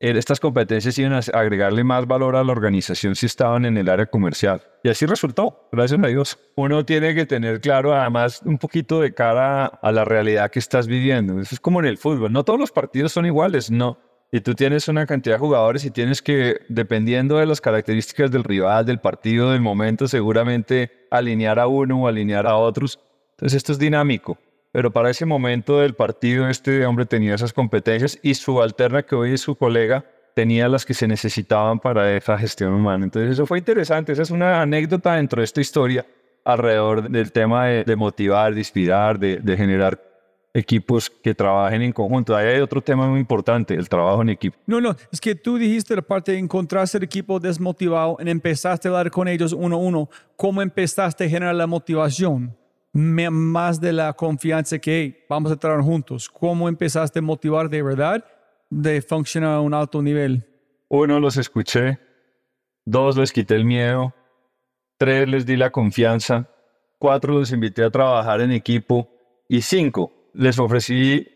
estas 0.01 0.41
competencias 0.41 0.99
iban 0.99 1.13
a 1.13 1.19
agregarle 1.19 1.85
más 1.85 2.07
valor 2.07 2.37
a 2.37 2.45
la 2.45 2.53
organización 2.53 3.15
si 3.15 3.27
estaban 3.27 3.65
en 3.65 3.77
el 3.77 3.89
área 3.89 4.07
comercial. 4.07 4.63
Y 4.83 4.89
así 4.89 5.07
resultó, 5.07 5.69
gracias 5.73 6.03
a 6.03 6.07
Dios. 6.07 6.39
Uno 6.57 6.85
tiene 6.85 7.15
que 7.15 7.27
tener 7.27 7.61
claro, 7.61 7.95
además, 7.95 8.43
un 8.45 8.59
poquito 8.59 9.01
de 9.01 9.15
cara 9.15 9.67
a 9.67 9.93
la 9.93 10.05
realidad 10.05 10.51
que 10.51 10.59
estás 10.59 10.87
viviendo. 10.87 11.41
Eso 11.41 11.55
es 11.55 11.61
como 11.61 11.81
en 11.81 11.87
el 11.87 11.99
fútbol. 11.99 12.33
No 12.33 12.45
todos 12.45 12.59
los 12.59 12.73
partidos 12.73 13.13
son 13.13 13.27
iguales, 13.27 13.71
no. 13.71 13.99
Y 14.33 14.41
tú 14.41 14.55
tienes 14.55 14.89
una 14.89 15.07
cantidad 15.07 15.37
de 15.37 15.41
jugadores 15.41 15.85
y 15.85 15.91
tienes 15.91 16.21
que, 16.21 16.61
dependiendo 16.69 17.37
de 17.37 17.47
las 17.47 17.61
características 17.61 18.31
del 18.31 18.43
rival, 18.43 18.85
del 18.85 18.99
partido, 18.99 19.53
del 19.53 19.61
momento, 19.61 20.09
seguramente 20.09 21.07
alinear 21.11 21.59
a 21.59 21.69
uno 21.69 22.03
o 22.03 22.09
alinear 22.09 22.47
a 22.47 22.57
otros. 22.57 22.99
Entonces 23.37 23.59
esto 23.59 23.73
es 23.73 23.79
dinámico 23.79 24.39
pero 24.75 24.91
para 24.91 25.09
ese 25.09 25.25
momento 25.25 25.79
del 25.79 25.95
partido 25.95 26.49
este 26.49 26.85
hombre 26.85 27.07
tenía 27.07 27.37
esas 27.37 27.53
competencias 27.53 28.19
y 28.23 28.35
su 28.35 28.61
alterna 28.61 29.05
que 29.05 29.15
hoy 29.15 29.35
es 29.35 29.41
su 29.41 29.55
colega 29.55 30.05
tenía 30.35 30.69
las 30.69 30.85
que 30.85 30.95
se 30.95 31.07
necesitaban 31.07 31.79
para 31.79 32.17
esa 32.17 32.37
gestión 32.37 32.73
humana. 32.73 33.05
Entonces 33.05 33.31
eso 33.31 33.47
fue 33.47 33.59
interesante, 33.59 34.11
esa 34.11 34.23
es 34.23 34.33
una 34.33 34.63
anécdota 34.63 35.15
dentro 35.15 35.41
de 35.41 35.45
esta 35.45 35.61
historia 35.61 36.05
alrededor 36.45 37.09
del 37.09 37.31
tema 37.31 37.67
de, 37.67 37.95
motivar, 37.95 38.53
de 38.53 38.59
inspirar, 38.59 39.17
de, 39.17 39.37
de, 39.37 39.57
generar 39.57 40.03
equipos 40.53 41.09
que 41.09 41.37
trabajen 41.37 41.81
en 41.83 41.93
conjunto. 41.93 42.35
Ahí 42.35 42.49
hay 42.49 42.61
otro 42.61 42.81
tema 42.81 43.07
muy 43.07 43.21
importante, 43.21 43.75
el 43.75 43.89
trabajo 43.89 44.23
en 44.23 44.31
equipo. 44.31 44.59
No, 44.67 44.81
no, 44.81 44.97
es 45.13 45.21
que 45.21 45.37
tú 45.37 45.57
dijiste 45.57 45.95
la 45.95 46.03
parte 46.03 46.33
de 46.33 46.39
encontrarse 46.39 46.99
el 46.99 47.05
equipo 47.05 47.39
desmotivado 47.39 48.17
y 48.19 48.29
empezaste 48.29 48.89
a 48.89 48.91
hablar 48.91 49.13
con 49.13 49.29
ellos 49.29 49.53
uno 49.53 49.77
a 49.77 49.79
uno. 49.79 50.11
¿Cómo 50.35 50.63
empezaste 50.63 51.27
a 51.27 51.29
generar 51.29 51.55
la 51.55 51.69
motivación? 51.69 52.57
Más 52.95 53.81
de 53.81 53.93
la 53.93 54.13
confianza 54.13 54.79
que 54.79 55.27
vamos 55.29 55.53
a 55.53 55.57
trabajar 55.57 55.85
juntos? 55.85 56.29
¿Cómo 56.29 56.69
empezaste 56.69 57.19
a 57.19 57.23
motivar 57.23 57.69
de 57.69 57.83
verdad 57.83 58.25
de 58.71 59.03
funcionar 59.03 59.57
a 59.57 59.61
un 59.61 59.75
alto 59.75 60.01
nivel? 60.01 60.47
Uno, 60.89 61.19
los 61.21 61.37
escuché. 61.37 61.99
Dos, 62.85 63.17
les 63.17 63.33
quité 63.33 63.57
el 63.57 63.65
miedo. 63.65 64.15
Tres, 64.97 65.29
les 65.29 65.45
di 65.45 65.57
la 65.57 65.71
confianza. 65.71 66.49
Cuatro, 66.99 67.35
los 67.35 67.51
invité 67.51 67.83
a 67.83 67.91
trabajar 67.91 68.41
en 68.41 68.53
equipo. 68.53 69.09
Y 69.49 69.63
cinco, 69.63 70.13
les 70.33 70.59
ofrecí 70.59 71.27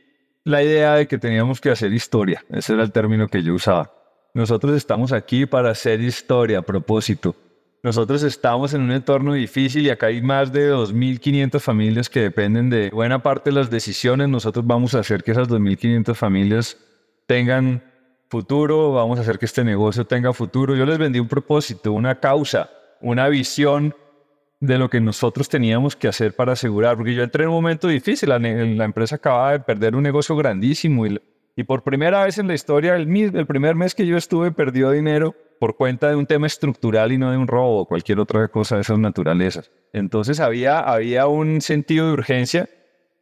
la 0.45 0.62
idea 0.62 0.95
de 0.95 1.09
que 1.09 1.19
teníamos 1.19 1.61
que 1.61 1.71
hacer 1.71 1.93
historia. 1.93 2.45
Ese 2.50 2.75
era 2.75 2.83
el 2.83 2.93
término 2.93 3.29
que 3.29 3.43
yo 3.43 3.55
usaba. 3.55 3.93
Nosotros 4.33 4.77
estamos 4.77 5.12
aquí 5.12 5.45
para 5.47 5.71
hacer 5.71 6.00
historia 6.00 6.61
a 6.61 6.62
propósito. 6.62 7.35
Nosotros 7.82 8.25
estamos 8.25 8.75
en 8.75 8.80
un 8.80 8.90
entorno 8.90 9.35
difícil 9.35 9.87
y 9.87 9.90
acá 9.90 10.06
hay 10.06 10.20
más 10.20 10.52
de 10.52 10.73
2.500 10.73 11.61
familias 11.61 12.11
que 12.11 12.20
dependen 12.20 12.70
de 12.70 12.90
buena 12.90 13.23
parte 13.23 13.50
de 13.50 13.54
las 13.54 13.70
decisiones. 13.70 14.28
Nosotros 14.28 14.66
vamos 14.66 14.94
a 14.94 15.00
hacer 15.00 15.23
que 15.23 15.30
esas 15.30 15.49
2.500 15.49 16.14
familias 16.16 16.76
tengan 17.26 17.85
futuro, 18.28 18.92
vamos 18.92 19.18
a 19.18 19.23
hacer 19.23 19.38
que 19.38 19.47
este 19.47 19.62
negocio 19.62 20.04
tenga 20.04 20.32
futuro. 20.32 20.75
Yo 20.75 20.85
les 20.87 20.99
vendí 20.99 21.20
un 21.20 21.28
propósito, 21.28 21.92
una 21.92 22.18
causa, 22.18 22.68
una 23.00 23.28
visión 23.28 23.94
de 24.58 24.76
lo 24.76 24.90
que 24.90 25.00
nosotros 25.00 25.49
teníamos 25.49 25.94
que 25.94 26.08
hacer 26.08 26.35
para 26.35 26.54
asegurar, 26.54 26.97
porque 26.97 27.14
yo 27.14 27.23
entré 27.23 27.44
en 27.44 27.50
un 27.50 27.54
momento 27.54 27.87
difícil, 27.87 28.30
la, 28.30 28.40
la 28.40 28.85
empresa 28.85 29.16
acababa 29.16 29.52
de 29.52 29.61
perder 29.61 29.94
un 29.94 30.02
negocio 30.02 30.35
grandísimo 30.35 31.06
y, 31.06 31.20
y 31.54 31.62
por 31.62 31.85
primera 31.85 32.25
vez 32.25 32.38
en 32.38 32.49
la 32.49 32.54
historia, 32.54 32.97
el, 32.97 33.08
el 33.37 33.47
primer 33.47 33.76
mes 33.76 33.94
que 33.94 34.04
yo 34.04 34.16
estuve 34.16 34.50
perdió 34.50 34.90
dinero 34.90 35.37
por 35.59 35.77
cuenta 35.77 36.09
de 36.09 36.17
un 36.17 36.27
tema 36.27 36.47
estructural 36.47 37.12
y 37.12 37.19
no 37.19 37.31
de 37.31 37.37
un 37.37 37.49
robo 37.49 37.81
o 37.81 37.85
cualquier 37.87 38.21
otra 38.21 38.49
cosa 38.49 38.77
de 38.77 38.83
esas 38.83 38.99
naturalezas. 38.99 39.71
Entonces 39.93 40.41
había, 40.41 40.81
había 40.81 41.27
un 41.27 41.61
sentido 41.61 42.07
de 42.07 42.12
urgencia 42.12 42.69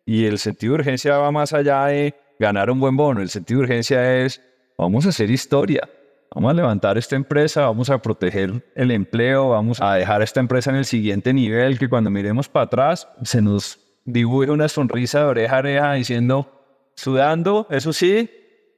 y 0.05 0.26
el 0.26 0.38
sentido 0.38 0.75
de 0.75 0.81
urgencia 0.81 1.19
va 1.19 1.31
más 1.31 1.52
allá 1.52 1.87
de 1.87 2.14
ganar 2.38 2.71
un 2.71 2.81
buen 2.81 2.97
bono. 2.97 3.21
El 3.21 3.28
sentido 3.28 3.61
de 3.61 3.64
urgencia 3.64 4.25
es, 4.25 4.40
vamos 4.76 5.07
a 5.07 5.09
hacer 5.09 5.31
historia, 5.31 5.88
vamos 6.35 6.50
a 6.50 6.55
levantar 6.55 6.99
esta 6.99 7.16
empresa, 7.16 7.62
vamos 7.62 7.90
a 7.90 7.99
proteger 7.99 8.64
el 8.75 8.90
empleo, 8.90 9.50
vamos 9.50 9.81
a 9.81 9.95
dejar 9.95 10.23
esta 10.23 10.40
empresa 10.40 10.71
en 10.71 10.76
el 10.76 10.85
siguiente 10.85 11.33
nivel, 11.33 11.78
que 11.78 11.88
cuando 11.88 12.11
miremos 12.11 12.49
para 12.49 12.66
atrás 12.66 13.09
se 13.23 13.40
nos 13.40 13.81
dibuje 14.05 14.50
una 14.50 14.69
sonrisa 14.69 15.21
de 15.21 15.25
oreja 15.26 15.57
a 15.57 15.59
oreja 15.59 15.93
diciendo, 15.95 16.52
sudando, 16.95 17.66
eso 17.71 17.93
sí, 17.93 18.31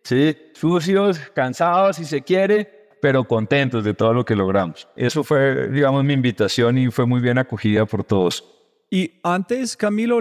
sí, 0.03 0.37
sucios, 0.55 1.19
cansados 1.35 1.97
si 1.97 2.05
se 2.05 2.23
quiere, 2.23 2.78
pero 3.01 3.25
contentos 3.25 3.85
de 3.85 3.95
todo 3.95 4.13
lo 4.13 4.25
que 4.25 4.35
logramos. 4.35 4.89
Eso 4.97 5.25
fue, 5.25 5.69
digamos, 5.69 6.05
mi 6.05 6.15
invitación 6.15 6.79
y 6.79 6.91
fue 6.91 7.07
muy 7.07 7.21
bien 7.21 7.39
acogida 7.39 7.87
por 7.87 8.05
todos. 8.05 8.45
Y 8.91 9.13
antes, 9.23 9.77
Camilo, 9.77 10.21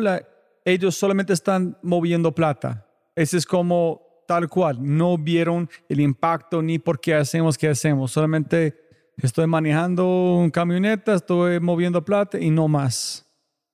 ellos 0.65 0.95
solamente 0.95 1.33
están 1.33 1.77
moviendo 1.81 2.33
plata. 2.33 2.85
Ese 3.15 3.37
es 3.37 3.45
como 3.45 4.23
tal 4.27 4.49
cual. 4.49 4.77
No 4.79 5.17
vieron 5.17 5.69
el 5.89 6.01
impacto 6.01 6.61
ni 6.61 6.77
por 6.77 6.99
qué 6.99 7.15
hacemos 7.15 7.57
qué 7.57 7.69
hacemos. 7.69 8.11
Solamente 8.11 8.75
estoy 9.17 9.47
manejando 9.47 10.35
un 10.35 10.51
camioneta, 10.51 11.15
estoy 11.15 11.59
moviendo 11.59 12.03
plata 12.03 12.37
y 12.39 12.51
no 12.51 12.67
más. 12.67 13.23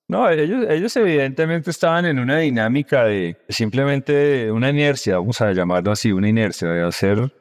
No, 0.07 0.29
ellos, 0.29 0.65
ellos 0.69 0.95
evidentemente 0.97 1.71
estaban 1.71 2.05
en 2.05 2.19
una 2.19 2.37
dinámica 2.37 3.05
de 3.05 3.37
simplemente 3.49 4.51
una 4.51 4.69
inercia, 4.69 5.17
vamos 5.17 5.41
a 5.41 5.51
llamarlo 5.53 5.91
así, 5.91 6.11
una 6.11 6.29
inercia 6.29 6.67
de 6.67 6.83
hacer 6.83 7.31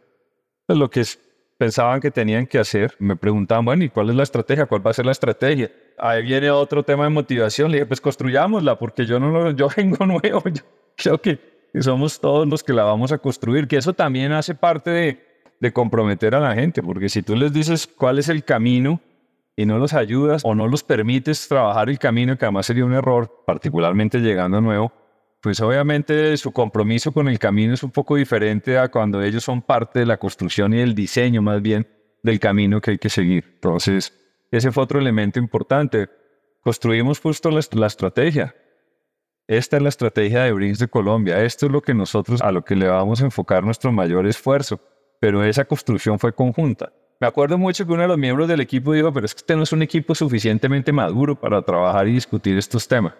lo 0.68 0.88
que 0.88 1.00
es 1.00 1.18
pensaban 1.62 2.00
que 2.00 2.10
tenían 2.10 2.44
que 2.44 2.58
hacer. 2.58 2.92
Me 2.98 3.14
preguntaban, 3.14 3.64
bueno, 3.64 3.84
¿y 3.84 3.88
cuál 3.88 4.10
es 4.10 4.16
la 4.16 4.24
estrategia? 4.24 4.66
¿Cuál 4.66 4.84
va 4.84 4.90
a 4.90 4.94
ser 4.94 5.06
la 5.06 5.12
estrategia? 5.12 5.70
Ahí 5.96 6.20
viene 6.24 6.50
otro 6.50 6.82
tema 6.82 7.04
de 7.04 7.10
motivación. 7.10 7.70
Le 7.70 7.76
dije, 7.76 7.86
pues 7.86 8.00
construyámosla, 8.00 8.76
porque 8.76 9.06
yo 9.06 9.20
no 9.20 9.30
lo, 9.30 9.52
yo 9.52 9.68
vengo 9.76 10.04
nuevo. 10.06 10.42
Yo 10.48 10.62
creo 10.96 11.22
que 11.22 11.38
somos 11.80 12.20
todos 12.20 12.48
los 12.48 12.64
que 12.64 12.72
la 12.72 12.82
vamos 12.82 13.12
a 13.12 13.18
construir, 13.18 13.68
que 13.68 13.76
eso 13.76 13.92
también 13.92 14.32
hace 14.32 14.56
parte 14.56 14.90
de, 14.90 15.24
de 15.60 15.72
comprometer 15.72 16.34
a 16.34 16.40
la 16.40 16.52
gente, 16.52 16.82
porque 16.82 17.08
si 17.08 17.22
tú 17.22 17.36
les 17.36 17.52
dices 17.52 17.86
cuál 17.86 18.18
es 18.18 18.28
el 18.28 18.42
camino 18.42 19.00
y 19.54 19.64
no 19.64 19.78
los 19.78 19.92
ayudas 19.92 20.42
o 20.44 20.56
no 20.56 20.66
los 20.66 20.82
permites 20.82 21.46
trabajar 21.46 21.88
el 21.88 22.00
camino, 22.00 22.36
que 22.36 22.44
además 22.44 22.66
sería 22.66 22.84
un 22.84 22.94
error, 22.94 23.44
particularmente 23.46 24.18
llegando 24.18 24.60
nuevo, 24.60 24.92
pues 25.42 25.60
obviamente 25.60 26.36
su 26.36 26.52
compromiso 26.52 27.10
con 27.10 27.26
el 27.26 27.40
camino 27.40 27.74
es 27.74 27.82
un 27.82 27.90
poco 27.90 28.14
diferente 28.14 28.78
a 28.78 28.88
cuando 28.88 29.20
ellos 29.20 29.42
son 29.42 29.60
parte 29.60 29.98
de 29.98 30.06
la 30.06 30.16
construcción 30.16 30.72
y 30.72 30.78
el 30.78 30.94
diseño 30.94 31.42
más 31.42 31.60
bien 31.60 31.88
del 32.22 32.38
camino 32.38 32.80
que 32.80 32.92
hay 32.92 32.98
que 32.98 33.08
seguir. 33.08 33.44
Entonces, 33.54 34.16
ese 34.52 34.70
fue 34.70 34.84
otro 34.84 35.00
elemento 35.00 35.40
importante. 35.40 36.08
Construimos 36.60 37.18
justo 37.18 37.50
la, 37.50 37.60
la 37.72 37.86
estrategia. 37.88 38.54
Esta 39.48 39.78
es 39.78 39.82
la 39.82 39.88
estrategia 39.88 40.44
de 40.44 40.52
Brinks 40.52 40.78
de 40.78 40.86
Colombia. 40.86 41.42
Esto 41.42 41.66
es 41.66 41.72
lo 41.72 41.82
que 41.82 41.92
nosotros, 41.92 42.40
a 42.40 42.52
lo 42.52 42.64
que 42.64 42.76
le 42.76 42.86
vamos 42.86 43.20
a 43.20 43.24
enfocar 43.24 43.64
nuestro 43.64 43.90
mayor 43.90 44.28
esfuerzo. 44.28 44.80
Pero 45.18 45.42
esa 45.42 45.64
construcción 45.64 46.20
fue 46.20 46.32
conjunta. 46.32 46.92
Me 47.18 47.26
acuerdo 47.26 47.58
mucho 47.58 47.84
que 47.84 47.92
uno 47.92 48.02
de 48.02 48.08
los 48.08 48.18
miembros 48.18 48.46
del 48.46 48.60
equipo 48.60 48.92
dijo, 48.92 49.12
pero 49.12 49.26
es 49.26 49.34
que 49.34 49.38
este 49.38 49.56
no 49.56 49.64
es 49.64 49.72
un 49.72 49.82
equipo 49.82 50.14
suficientemente 50.14 50.92
maduro 50.92 51.34
para 51.34 51.62
trabajar 51.62 52.06
y 52.06 52.12
discutir 52.12 52.56
estos 52.56 52.86
temas. 52.86 53.14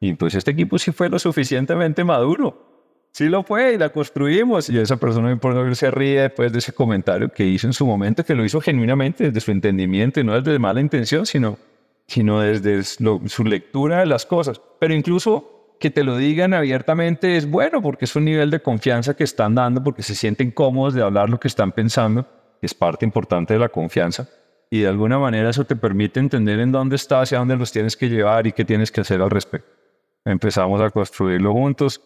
Y 0.00 0.14
pues 0.14 0.34
este 0.34 0.52
equipo 0.52 0.78
sí 0.78 0.92
fue 0.92 1.08
lo 1.08 1.18
suficientemente 1.18 2.04
maduro. 2.04 2.68
Sí 3.12 3.28
lo 3.28 3.42
fue 3.42 3.74
y 3.74 3.78
la 3.78 3.88
construimos. 3.88 4.70
Y 4.70 4.78
esa 4.78 4.96
persona 4.96 5.34
por 5.36 5.74
se 5.74 5.90
ríe 5.90 6.22
después 6.22 6.52
de 6.52 6.58
ese 6.58 6.72
comentario 6.72 7.30
que 7.30 7.44
hizo 7.44 7.66
en 7.66 7.72
su 7.72 7.86
momento, 7.86 8.24
que 8.24 8.34
lo 8.34 8.44
hizo 8.44 8.60
genuinamente 8.60 9.24
desde 9.24 9.40
su 9.40 9.50
entendimiento 9.50 10.20
y 10.20 10.24
no 10.24 10.40
desde 10.40 10.58
mala 10.58 10.80
intención, 10.80 11.26
sino, 11.26 11.58
sino 12.06 12.40
desde 12.40 12.84
su 12.84 13.44
lectura 13.44 14.00
de 14.00 14.06
las 14.06 14.24
cosas. 14.24 14.60
Pero 14.78 14.94
incluso 14.94 15.74
que 15.80 15.90
te 15.90 16.04
lo 16.04 16.16
digan 16.16 16.54
abiertamente 16.54 17.36
es 17.36 17.48
bueno 17.48 17.80
porque 17.82 18.04
es 18.04 18.16
un 18.16 18.24
nivel 18.24 18.50
de 18.50 18.60
confianza 18.60 19.14
que 19.14 19.24
están 19.24 19.54
dando, 19.54 19.82
porque 19.82 20.02
se 20.02 20.14
sienten 20.14 20.50
cómodos 20.50 20.94
de 20.94 21.02
hablar 21.02 21.30
lo 21.30 21.38
que 21.40 21.48
están 21.48 21.72
pensando, 21.72 22.26
es 22.60 22.74
parte 22.74 23.04
importante 23.04 23.54
de 23.54 23.60
la 23.60 23.68
confianza. 23.68 24.28
Y 24.70 24.80
de 24.80 24.88
alguna 24.88 25.18
manera 25.18 25.50
eso 25.50 25.64
te 25.64 25.76
permite 25.76 26.20
entender 26.20 26.60
en 26.60 26.72
dónde 26.72 26.96
estás, 26.96 27.28
hacia 27.28 27.38
dónde 27.38 27.56
los 27.56 27.72
tienes 27.72 27.96
que 27.96 28.08
llevar 28.08 28.46
y 28.46 28.52
qué 28.52 28.64
tienes 28.64 28.90
que 28.90 29.00
hacer 29.00 29.22
al 29.22 29.30
respecto. 29.30 29.77
Empezamos 30.24 30.80
a 30.80 30.90
construirlo 30.90 31.52
juntos. 31.52 32.00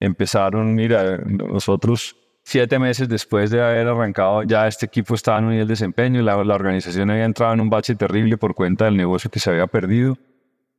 Empezaron, 0.00 0.74
mira, 0.74 1.18
nosotros 1.18 2.16
siete 2.42 2.78
meses 2.78 3.08
después 3.08 3.50
de 3.50 3.62
haber 3.62 3.86
arrancado, 3.86 4.42
ya 4.42 4.66
este 4.66 4.86
equipo 4.86 5.14
estaba 5.14 5.38
en 5.38 5.44
un 5.44 5.50
nivel 5.52 5.66
de 5.66 5.72
desempeño 5.72 6.20
y 6.20 6.24
la, 6.24 6.42
la 6.42 6.54
organización 6.54 7.10
había 7.10 7.24
entrado 7.24 7.54
en 7.54 7.60
un 7.60 7.70
bache 7.70 7.94
terrible 7.94 8.36
por 8.36 8.54
cuenta 8.54 8.86
del 8.86 8.96
negocio 8.96 9.30
que 9.30 9.38
se 9.38 9.50
había 9.50 9.66
perdido. 9.66 10.18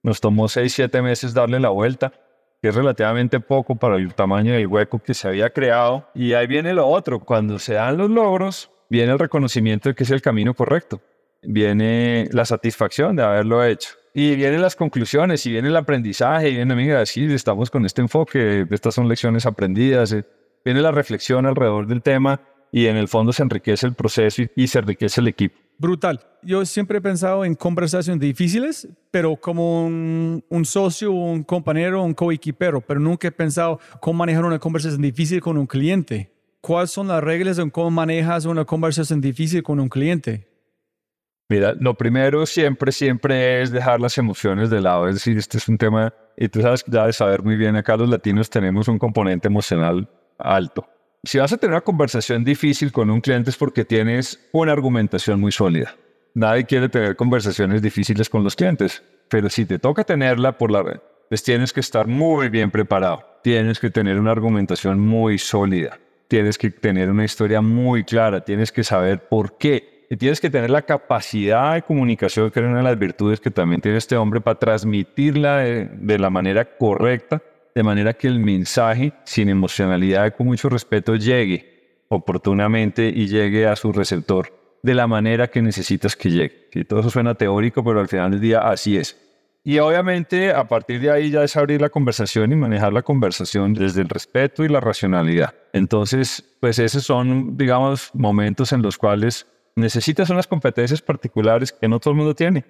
Nos 0.01 0.19
tomó 0.19 0.49
seis, 0.49 0.73
siete 0.73 1.01
meses 1.01 1.33
darle 1.33 1.59
la 1.59 1.69
vuelta, 1.69 2.11
que 2.61 2.67
es 2.69 2.75
relativamente 2.75 3.39
poco 3.39 3.75
para 3.75 3.95
el 3.95 4.13
tamaño 4.13 4.53
del 4.53 4.67
hueco 4.67 4.99
que 4.99 5.13
se 5.13 5.27
había 5.27 5.49
creado. 5.49 6.09
Y 6.13 6.33
ahí 6.33 6.47
viene 6.47 6.73
lo 6.73 6.87
otro, 6.87 7.19
cuando 7.19 7.57
se 7.59 7.75
dan 7.75 7.97
los 7.97 8.09
logros, 8.09 8.69
viene 8.89 9.13
el 9.13 9.19
reconocimiento 9.19 9.89
de 9.89 9.95
que 9.95 10.03
es 10.03 10.11
el 10.11 10.21
camino 10.21 10.53
correcto. 10.53 11.01
Viene 11.41 12.27
la 12.31 12.45
satisfacción 12.45 13.15
de 13.15 13.23
haberlo 13.23 13.63
hecho. 13.63 13.95
Y 14.13 14.35
vienen 14.35 14.61
las 14.61 14.75
conclusiones, 14.75 15.43
y 15.45 15.51
viene 15.51 15.69
el 15.69 15.75
aprendizaje, 15.75 16.49
y 16.49 16.55
viene, 16.55 16.75
mira, 16.75 17.03
sí, 17.05 17.25
estamos 17.33 17.71
con 17.71 17.83
este 17.85 18.01
enfoque, 18.01 18.67
estas 18.69 18.93
son 18.93 19.09
lecciones 19.09 19.45
aprendidas. 19.47 20.11
Eh. 20.13 20.23
Viene 20.63 20.81
la 20.81 20.91
reflexión 20.91 21.45
alrededor 21.45 21.87
del 21.87 22.01
tema 22.03 22.39
y 22.71 22.87
en 22.87 22.95
el 22.95 23.07
fondo 23.07 23.33
se 23.33 23.43
enriquece 23.43 23.85
el 23.85 23.93
proceso 23.93 24.43
y, 24.55 24.67
se 24.67 24.79
enriquece 24.79 25.21
el 25.21 25.27
equipo. 25.27 25.59
Brutal. 25.77 26.21
Yo 26.41 26.65
siempre 26.65 26.99
he 26.99 27.01
pensado 27.01 27.43
en 27.43 27.55
conversaciones 27.55 28.19
difíciles, 28.19 28.87
pero 29.11 29.35
como 29.35 29.85
un, 29.85 30.43
un 30.47 30.65
socio, 30.65 31.11
un 31.11 31.43
compañero, 31.43 32.03
un 32.03 32.13
coequipero, 32.13 32.81
pero 32.81 32.99
nunca 32.99 33.27
he 33.27 33.31
pensado 33.31 33.79
cómo 33.99 34.19
manejar 34.19 34.45
una 34.45 34.59
conversación 34.59 35.01
difícil 35.01 35.41
con 35.41 35.57
un 35.57 35.67
cliente. 35.67 36.31
¿Cuáles 36.61 36.91
son 36.91 37.09
las 37.09 37.23
reglas 37.23 37.57
de 37.57 37.69
cómo 37.69 37.91
manejas 37.91 38.45
una 38.45 38.63
conversación 38.63 39.19
difícil 39.21 39.61
con 39.63 39.79
un 39.79 39.89
cliente? 39.89 40.47
Mira, 41.53 41.75
lo 41.79 41.93
primero 41.93 42.47
siempre, 42.47 42.91
siempre 42.91 43.61
es 43.61 43.69
dejar 43.69 44.01
las 44.01 44.17
emociones 44.17 44.71
de 44.71 44.81
lado. 44.81 45.07
Es 45.07 45.13
decir, 45.13 45.37
este 45.37 45.59
es 45.59 45.67
un 45.67 45.77
tema, 45.77 46.11
y 46.35 46.49
tú 46.49 46.63
sabes, 46.63 46.83
ya 46.87 47.05
de 47.05 47.13
saber 47.13 47.43
muy 47.43 47.57
bien, 47.57 47.75
acá 47.75 47.95
los 47.95 48.09
latinos 48.09 48.49
tenemos 48.49 48.87
un 48.87 48.97
componente 48.97 49.49
emocional 49.49 50.09
alto. 50.39 50.89
Si 51.23 51.37
vas 51.37 51.53
a 51.53 51.57
tener 51.57 51.75
una 51.75 51.81
conversación 51.81 52.43
difícil 52.43 52.91
con 52.91 53.11
un 53.11 53.21
cliente 53.21 53.51
es 53.51 53.55
porque 53.55 53.85
tienes 53.85 54.49
una 54.51 54.71
argumentación 54.71 55.39
muy 55.39 55.51
sólida. 55.51 55.95
Nadie 56.33 56.65
quiere 56.65 56.89
tener 56.89 57.15
conversaciones 57.15 57.83
difíciles 57.83 58.29
con 58.29 58.43
los 58.43 58.55
clientes, 58.55 59.03
pero 59.29 59.47
si 59.47 59.67
te 59.67 59.77
toca 59.77 60.03
tenerla 60.03 60.57
por 60.57 60.71
la 60.71 60.81
red, 60.81 61.01
pues 61.29 61.43
tienes 61.43 61.71
que 61.71 61.81
estar 61.81 62.07
muy 62.07 62.49
bien 62.49 62.71
preparado. 62.71 63.23
Tienes 63.43 63.79
que 63.79 63.91
tener 63.91 64.19
una 64.19 64.31
argumentación 64.31 64.99
muy 64.99 65.37
sólida. 65.37 65.99
Tienes 66.27 66.57
que 66.57 66.71
tener 66.71 67.11
una 67.11 67.25
historia 67.25 67.61
muy 67.61 68.03
clara. 68.03 68.43
Tienes 68.43 68.71
que 68.71 68.83
saber 68.83 69.27
por 69.27 69.59
qué 69.59 69.92
y 70.09 70.17
tienes 70.17 70.39
que 70.39 70.49
tener 70.49 70.69
la 70.69 70.81
capacidad 70.81 71.73
de 71.73 71.81
comunicación, 71.81 72.51
que 72.51 72.59
es 72.59 72.65
una 72.65 72.77
de 72.77 72.83
las 72.83 72.99
virtudes 72.99 73.39
que 73.39 73.51
también 73.51 73.81
tiene 73.81 73.97
este 73.97 74.15
hombre, 74.15 74.41
para 74.41 74.59
transmitirla 74.59 75.57
de, 75.57 76.19
la 76.19 76.29
manera 76.29 76.65
correcta, 76.77 77.41
de 77.73 77.83
manera 77.83 78.13
que 78.13 78.27
el 78.27 78.39
mensaje, 78.39 79.13
sin 79.23 79.49
emocionalidad 79.49 80.27
y 80.27 80.31
con 80.31 80.47
mucho 80.47 80.69
respeto, 80.69 81.15
llegue 81.15 82.03
oportunamente 82.09 83.07
y 83.07 83.27
llegue 83.27 83.65
a 83.65 83.75
su 83.75 83.91
receptor 83.91 84.77
de 84.83 84.93
la 84.93 85.07
manera 85.07 85.47
que 85.47 85.61
necesitas 85.61 86.15
que 86.15 86.29
llegue. 86.29 86.67
Y 86.73 86.83
Todo 86.83 86.99
eso 86.99 87.09
suena 87.09 87.35
teórico, 87.35 87.83
pero 87.83 87.99
al 87.99 88.07
final 88.07 88.31
del 88.31 88.41
día 88.41 88.59
así 88.59 88.97
es. 88.97 89.17
Y 89.65 89.79
obviamente 89.79 90.51
a 90.51 90.67
partir 90.67 90.99
de 90.99 91.09
ahí 91.09 91.31
ya 91.31 91.41
es 91.43 91.55
abrir 91.55 91.79
la 91.79 91.89
conversación 91.89 92.51
y 92.51 92.55
manejar 92.55 92.91
la 92.91 93.01
conversación 93.01 93.73
desde 93.73 94.01
el 94.01 94.09
respeto 94.09 94.65
y 94.65 94.67
la 94.67 94.81
racionalidad. 94.81 95.55
Entonces, 95.71 96.43
pues 96.59 96.79
esos 96.79 97.03
son, 97.03 97.55
digamos, 97.57 98.11
momentos 98.13 98.73
en 98.73 98.81
los 98.81 98.97
cuales 98.97 99.47
necesitas 99.75 100.29
unas 100.29 100.47
competencias 100.47 101.01
particulares 101.01 101.71
que 101.71 101.87
no 101.87 101.99
todo 101.99 102.11
el 102.11 102.17
mundo 102.17 102.35
tiene. 102.35 102.65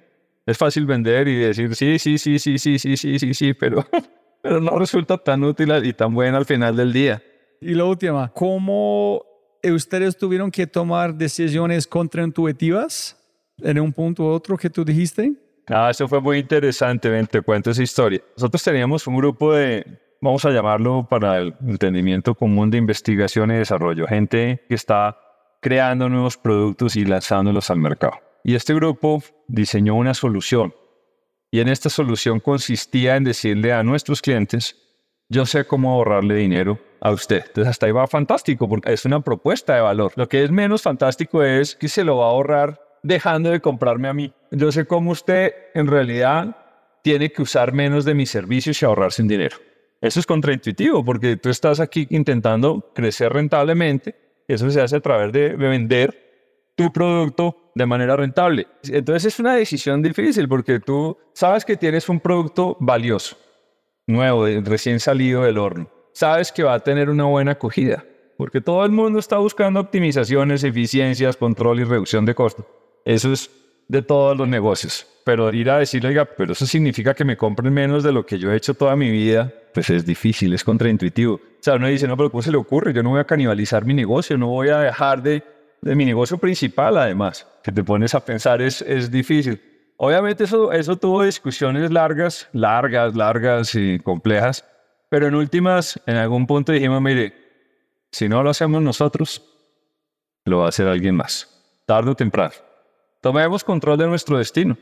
Es 0.46 0.58
fácil 0.58 0.86
vender 0.86 1.28
y 1.28 1.36
decir 1.38 1.76
sí, 1.76 1.98
sí, 2.00 2.18
sí, 2.18 2.38
sí, 2.38 2.58
sí, 2.58 2.78
sí, 2.78 2.98
sí, 2.98 3.20
sí, 3.20 3.34
sí, 3.34 3.54
pero, 3.54 3.86
pero 4.42 4.60
no 4.60 4.78
resulta 4.78 5.18
tan 5.18 5.44
útil 5.44 5.72
y 5.86 5.94
tan 5.94 6.14
buena 6.14 6.38
al 6.38 6.46
final 6.46 6.76
del 6.76 6.92
día. 6.92 7.24
Y 7.62 7.74
la 7.74 7.86
última, 7.86 8.30
¿cómo 8.34 9.24
ustedes 9.64 10.18
tuvieron 10.18 10.52
que 10.52 10.68
tomar 10.68 11.16
decisiones 11.16 11.88
contraintuitivas 11.88 13.18
en 13.60 13.80
un 13.80 13.94
punto 13.94 14.24
u 14.24 14.28
otro 14.28 14.58
que 14.58 14.70
tú 14.70 14.84
dijiste? 14.84 15.34
Ah, 15.68 15.90
eso 15.90 16.08
fue 16.10 16.20
muy 16.20 16.40
interesante, 16.40 17.10
te 17.28 17.42
cuento 17.42 17.72
esa 17.72 17.84
historia. 17.84 18.22
Nosotros 18.36 18.62
teníamos 18.62 19.08
un 19.08 19.16
grupo 19.16 19.54
de, 19.54 19.86
vamos 20.20 20.44
a 20.44 20.50
llamarlo 20.50 21.08
para 21.10 21.38
el 21.38 21.56
entendimiento 21.66 22.36
común 22.36 22.70
de 22.70 22.80
investigación 22.80 23.52
y 23.52 23.56
desarrollo, 23.56 24.06
gente 24.08 24.66
que 24.68 24.76
está 24.76 25.18
creando 25.64 26.10
nuevos 26.10 26.38
productos 26.38 26.96
y 26.98 27.06
lanzándolos 27.06 27.72
al 27.72 27.78
mercado. 27.78 28.20
Y 28.44 28.54
este 28.54 28.76
grupo 28.76 29.24
diseñó 29.48 29.96
una 29.96 30.14
solución. 30.14 30.76
Y 31.50 31.62
en 31.62 31.70
esta 31.70 31.90
solución 31.90 32.42
consistía 32.42 33.16
en 33.16 33.24
decirle 33.24 33.72
a 33.72 33.82
nuestros 33.82 34.22
clientes, 34.22 34.76
yo 35.30 35.46
sé 35.46 35.66
cómo 35.66 35.94
ahorrarle 35.94 36.36
dinero 36.36 36.80
a 37.00 37.12
usted. 37.12 37.44
Entonces 37.48 37.72
hasta 37.72 37.86
ahí 37.86 37.94
va 37.94 38.06
fantástico 38.08 38.68
porque 38.68 38.92
es 38.92 39.06
una 39.06 39.22
propuesta 39.22 39.74
de 39.74 39.82
valor. 39.82 40.12
Lo 40.16 40.28
que 40.28 40.44
es 40.44 40.52
menos 40.52 40.82
fantástico 40.82 41.42
es 41.42 41.76
que 41.76 41.88
se 41.88 42.04
lo 42.04 42.18
va 42.18 42.26
a 42.26 42.30
ahorrar 42.32 43.00
dejando 43.02 43.50
de 43.50 43.62
comprarme 43.62 44.10
a 44.10 44.14
mí. 44.14 44.34
Yo 44.52 44.72
sé 44.72 44.86
cómo 44.86 45.12
usted 45.12 45.54
en 45.74 45.88
realidad 45.88 46.58
tiene 47.04 47.32
que 47.32 47.42
usar 47.42 47.72
menos 47.72 48.04
de 48.04 48.16
mis 48.16 48.30
servicios 48.30 48.82
y 48.82 48.86
ahorrarse 48.86 49.22
un 49.22 49.30
dinero. 49.30 49.58
Eso 50.02 50.20
es 50.20 50.26
contraintuitivo 50.26 51.06
porque 51.06 51.38
tú 51.38 51.50
estás 51.50 51.80
aquí 51.80 52.06
intentando 52.10 52.92
crecer 52.94 53.32
rentablemente 53.32 54.24
eso 54.48 54.70
se 54.70 54.82
hace 54.82 54.96
a 54.98 55.00
través 55.00 55.32
de, 55.32 55.50
vender 55.56 56.72
tu 56.76 56.92
producto 56.92 57.72
de 57.76 57.86
manera 57.86 58.16
rentable. 58.16 58.68
Entonces 58.84 59.34
es 59.34 59.40
una 59.40 59.56
decisión 59.56 60.02
difícil 60.02 60.48
porque 60.48 60.80
tú 60.80 61.18
sabes 61.34 61.66
que 61.66 61.78
tienes 61.78 62.10
un 62.10 62.20
producto 62.20 62.78
valioso, 62.80 63.38
nuevo, 64.08 64.46
recién 64.64 65.00
salido 65.00 65.44
del 65.44 65.58
horno. 65.58 65.90
Sabes 66.14 66.52
que 66.52 66.64
va 66.64 66.76
a 66.76 66.80
tener 66.80 67.10
una 67.10 67.26
buena 67.26 67.52
acogida 67.52 68.04
porque 68.38 68.62
todo 68.62 68.84
el 68.86 68.92
mundo 68.92 69.20
está 69.20 69.38
buscando 69.38 69.80
optimizaciones, 69.80 70.64
eficiencias, 70.64 71.38
control 71.38 71.80
y 71.80 71.84
reducción 71.84 72.26
de 72.26 72.36
costos. 72.36 72.66
Eso 73.06 73.32
es 73.32 73.50
de 73.88 74.02
todos 74.02 74.38
los 74.38 74.48
negocios. 74.48 75.08
Pero 75.24 75.54
ir 75.54 75.70
a 75.70 75.80
decirle, 75.80 76.10
oiga, 76.10 76.26
pero 76.26 76.54
eso 76.54 76.66
significa 76.66 77.14
que 77.14 77.24
me 77.24 77.38
compren 77.38 77.74
menos 77.74 78.04
de 78.04 78.12
lo 78.12 78.26
que 78.26 78.38
yo 78.38 78.52
he 78.52 78.58
hecho 78.58 78.74
toda 78.74 78.96
mi 78.96 79.10
vida, 79.10 79.54
pues 79.74 79.90
es 79.90 80.06
difícil, 80.06 80.54
es 80.54 80.64
contraintuitivo. 80.64 81.36
O 81.36 81.40
sea, 81.62 81.76
uno 81.76 81.88
dice, 81.88 82.08
no, 82.08 82.18
pero 82.18 82.30
¿cómo 82.30 82.42
se 82.42 82.52
le 82.52 82.58
ocurre? 82.58 82.94
Yo 82.94 83.04
no 83.04 83.12
voy 83.12 83.22
a 83.22 83.24
canibalizar 83.24 83.86
mi 83.86 83.94
negocio, 83.94 84.38
no 84.38 84.48
voy 84.48 84.70
a 84.70 84.80
dejar 84.80 85.24
de, 85.24 85.44
de 85.82 85.96
mi 85.96 86.06
negocio 86.06 86.38
principal, 86.38 86.98
además. 86.98 87.48
Que 87.64 87.72
te 87.72 87.84
pones 87.84 88.14
a 88.14 88.20
pensar 88.20 88.62
es, 88.62 88.82
es 88.82 89.10
difícil. 89.10 89.62
Obviamente 89.98 90.44
eso, 90.44 90.72
eso 90.72 90.98
tuvo 90.98 91.24
discusiones 91.24 91.90
largas, 91.92 92.50
largas, 92.52 93.16
largas 93.16 93.74
y 93.76 94.00
complejas, 94.00 94.66
pero 95.10 95.28
en 95.28 95.36
últimas, 95.36 96.02
en 96.06 96.18
algún 96.18 96.46
punto 96.48 96.72
dijimos, 96.72 97.02
mire, 97.02 97.34
si 98.12 98.28
no 98.28 98.44
lo 98.44 98.50
hacemos 98.50 98.82
nosotros, 98.82 99.42
lo 100.46 100.60
va 100.60 100.66
a 100.66 100.70
hacer 100.70 100.88
alguien 100.88 101.16
más, 101.16 101.48
tarde 101.86 102.12
o 102.12 102.16
temprano. 102.16 102.54
Tomemos 103.24 103.64
control 103.64 103.98
de 103.98 104.06
nuestro 104.06 104.38
destino. 104.38 104.78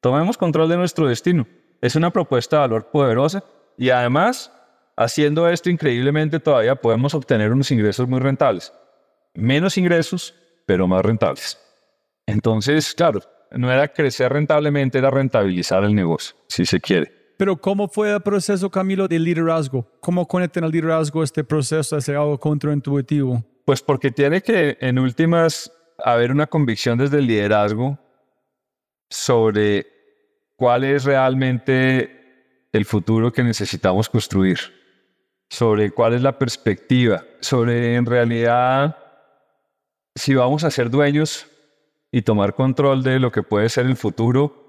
Tomemos 0.00 0.38
control 0.38 0.70
de 0.70 0.78
nuestro 0.78 1.08
destino. 1.08 1.46
Es 1.82 1.94
una 1.94 2.10
propuesta 2.10 2.56
de 2.56 2.60
valor 2.60 2.90
poderosa 2.90 3.44
y 3.76 3.90
además, 3.90 4.50
haciendo 4.96 5.46
esto 5.46 5.68
increíblemente 5.68 6.40
todavía 6.40 6.76
podemos 6.76 7.12
obtener 7.12 7.52
unos 7.52 7.70
ingresos 7.70 8.08
muy 8.08 8.18
rentables. 8.18 8.72
Menos 9.34 9.76
ingresos, 9.76 10.34
pero 10.64 10.88
más 10.88 11.04
rentables. 11.04 11.60
Entonces, 12.24 12.94
claro, 12.94 13.20
no 13.50 13.70
era 13.70 13.88
crecer 13.88 14.32
rentablemente, 14.32 14.96
era 14.96 15.10
rentabilizar 15.10 15.84
el 15.84 15.94
negocio, 15.94 16.34
si 16.48 16.64
se 16.64 16.80
quiere. 16.80 17.12
Pero 17.36 17.58
¿cómo 17.58 17.88
fue 17.88 18.10
el 18.10 18.22
proceso, 18.22 18.70
Camilo, 18.70 19.06
de 19.06 19.18
liderazgo? 19.18 19.86
¿Cómo 20.00 20.26
conectan 20.26 20.64
el 20.64 20.70
liderazgo 20.70 21.22
este 21.22 21.44
proceso 21.44 21.94
de 21.94 22.00
ser 22.00 22.16
algo 22.16 22.40
contraintuitivo? 22.40 23.44
Pues 23.66 23.82
porque 23.82 24.10
tiene 24.10 24.40
que, 24.40 24.78
en 24.80 24.98
últimas, 24.98 25.70
haber 25.98 26.30
una 26.30 26.46
convicción 26.46 26.98
desde 26.98 27.18
el 27.18 27.26
liderazgo 27.26 27.98
sobre 29.08 29.86
cuál 30.56 30.84
es 30.84 31.04
realmente 31.04 32.68
el 32.72 32.84
futuro 32.84 33.32
que 33.32 33.42
necesitamos 33.42 34.08
construir, 34.08 34.58
sobre 35.48 35.90
cuál 35.90 36.14
es 36.14 36.22
la 36.22 36.38
perspectiva, 36.38 37.24
sobre 37.40 37.94
en 37.94 38.06
realidad 38.06 38.96
si 40.14 40.34
vamos 40.34 40.64
a 40.64 40.70
ser 40.70 40.90
dueños 40.90 41.46
y 42.10 42.22
tomar 42.22 42.54
control 42.54 43.02
de 43.02 43.20
lo 43.20 43.30
que 43.30 43.42
puede 43.42 43.68
ser 43.68 43.86
el 43.86 43.96
futuro 43.96 44.64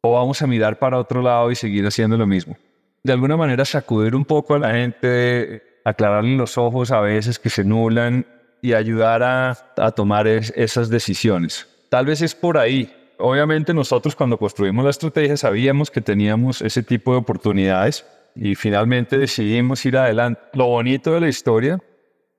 o 0.00 0.12
vamos 0.14 0.42
a 0.42 0.46
mirar 0.46 0.78
para 0.78 0.98
otro 0.98 1.22
lado 1.22 1.50
y 1.50 1.54
seguir 1.54 1.86
haciendo 1.86 2.16
lo 2.16 2.26
mismo. 2.26 2.56
De 3.04 3.12
alguna 3.12 3.36
manera 3.36 3.64
sacudir 3.64 4.14
un 4.14 4.24
poco 4.24 4.54
a 4.54 4.58
la 4.58 4.72
gente, 4.72 5.80
aclararle 5.84 6.36
los 6.36 6.56
ojos 6.56 6.90
a 6.90 7.00
veces 7.00 7.38
que 7.38 7.50
se 7.50 7.64
nulan 7.64 8.26
y 8.62 8.72
ayudar 8.74 9.22
a, 9.24 9.90
tomar 9.90 10.28
esas 10.28 10.88
decisiones. 10.88 11.68
Tal 11.90 12.06
vez 12.06 12.22
es 12.22 12.34
por 12.34 12.56
ahí. 12.56 12.90
Obviamente 13.18 13.74
nosotros 13.74 14.14
cuando 14.14 14.38
construimos 14.38 14.84
la 14.84 14.90
estrategia 14.90 15.36
sabíamos 15.36 15.90
que 15.90 16.00
teníamos 16.00 16.62
ese 16.62 16.82
tipo 16.82 17.12
de 17.12 17.18
oportunidades 17.18 18.06
y 18.36 18.54
finalmente 18.54 19.18
decidimos 19.18 19.84
ir 19.84 19.96
adelante. 19.96 20.40
Lo 20.54 20.66
bonito 20.66 21.12
de 21.12 21.20
la 21.20 21.28
historia 21.28 21.82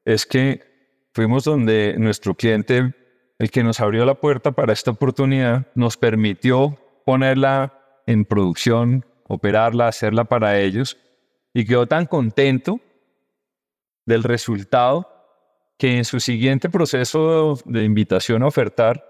es 0.05 0.25
que 0.25 0.62
fuimos 1.13 1.43
donde 1.43 1.95
nuestro 1.99 2.33
cliente, 2.33 2.95
el 3.38 3.51
que 3.51 3.63
nos 3.63 3.81
abrió 3.81 4.05
la 4.05 4.15
puerta 4.15 4.53
para 4.53 4.73
esta 4.73 4.91
oportunidad, 4.91 5.67
nos 5.75 5.97
permitió 5.97 6.79
ponerla 7.05 7.73
en 8.07 8.23
producción, 8.23 9.05
operarla, 9.27 9.89
hacerla 9.89 10.23
para 10.23 10.59
ellos, 10.59 10.97
y 11.53 11.65
quedó 11.65 11.86
tan 11.86 12.05
contento 12.05 12.79
del 14.05 14.23
resultado 14.23 15.12
que 15.77 15.97
en 15.97 16.05
su 16.05 16.19
siguiente 16.19 16.69
proceso 16.69 17.59
de 17.65 17.83
invitación 17.83 18.43
a 18.43 18.47
ofertar, 18.47 19.03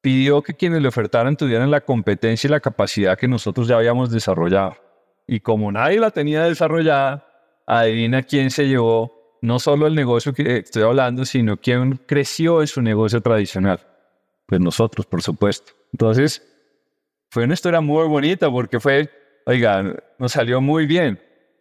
pidió 0.00 0.42
que 0.42 0.54
quienes 0.54 0.82
le 0.82 0.88
ofertaran 0.88 1.36
tuvieran 1.36 1.70
la 1.70 1.82
competencia 1.82 2.48
y 2.48 2.50
la 2.50 2.60
capacidad 2.60 3.18
que 3.18 3.28
nosotros 3.28 3.68
ya 3.68 3.76
habíamos 3.76 4.10
desarrollado. 4.10 4.76
Y 5.26 5.40
como 5.40 5.70
nadie 5.70 6.00
la 6.00 6.10
tenía 6.10 6.44
desarrollada, 6.44 7.26
adivina 7.66 8.22
quién 8.22 8.50
se 8.50 8.66
llevó 8.66 9.38
no 9.42 9.58
solo 9.58 9.86
el 9.86 9.94
negocio 9.94 10.32
que 10.32 10.58
estoy 10.58 10.82
hablando, 10.82 11.24
sino 11.24 11.56
quién 11.56 12.00
creció 12.06 12.60
en 12.60 12.66
su 12.66 12.82
negocio 12.82 13.20
tradicional. 13.20 13.80
Pues 14.46 14.60
nosotros, 14.60 15.06
por 15.06 15.22
supuesto. 15.22 15.72
Entonces, 15.92 16.42
fue 17.30 17.44
una 17.44 17.54
historia 17.54 17.80
muy 17.80 18.06
bonita 18.08 18.50
porque 18.50 18.80
fue, 18.80 19.08
oiga, 19.46 19.94
nos 20.18 20.32
salió 20.32 20.60
muy 20.60 20.86
bien, 20.86 21.20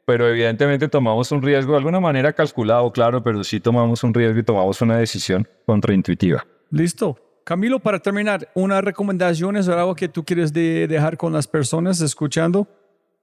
pero 0.09 0.27
evidentemente 0.27 0.87
tomamos 0.87 1.31
un 1.31 1.39
riesgo 1.39 1.73
de 1.73 1.77
alguna 1.77 1.99
manera 1.99 2.33
calculado, 2.33 2.91
claro, 2.91 3.21
pero 3.21 3.43
sí 3.43 3.59
tomamos 3.59 4.03
un 4.03 4.11
riesgo 4.11 4.39
y 4.39 4.43
tomamos 4.43 4.81
una 4.81 4.97
decisión 4.97 5.47
contraintuitiva. 5.67 6.47
Listo. 6.71 7.15
Camilo, 7.43 7.79
para 7.79 7.99
terminar, 7.99 8.49
¿unas 8.55 8.83
recomendaciones 8.83 9.67
o 9.67 9.77
algo 9.77 9.93
que 9.93 10.09
tú 10.09 10.25
quieres 10.25 10.51
dejar 10.51 11.15
con 11.15 11.31
las 11.31 11.47
personas 11.47 12.01
escuchando? 12.01 12.67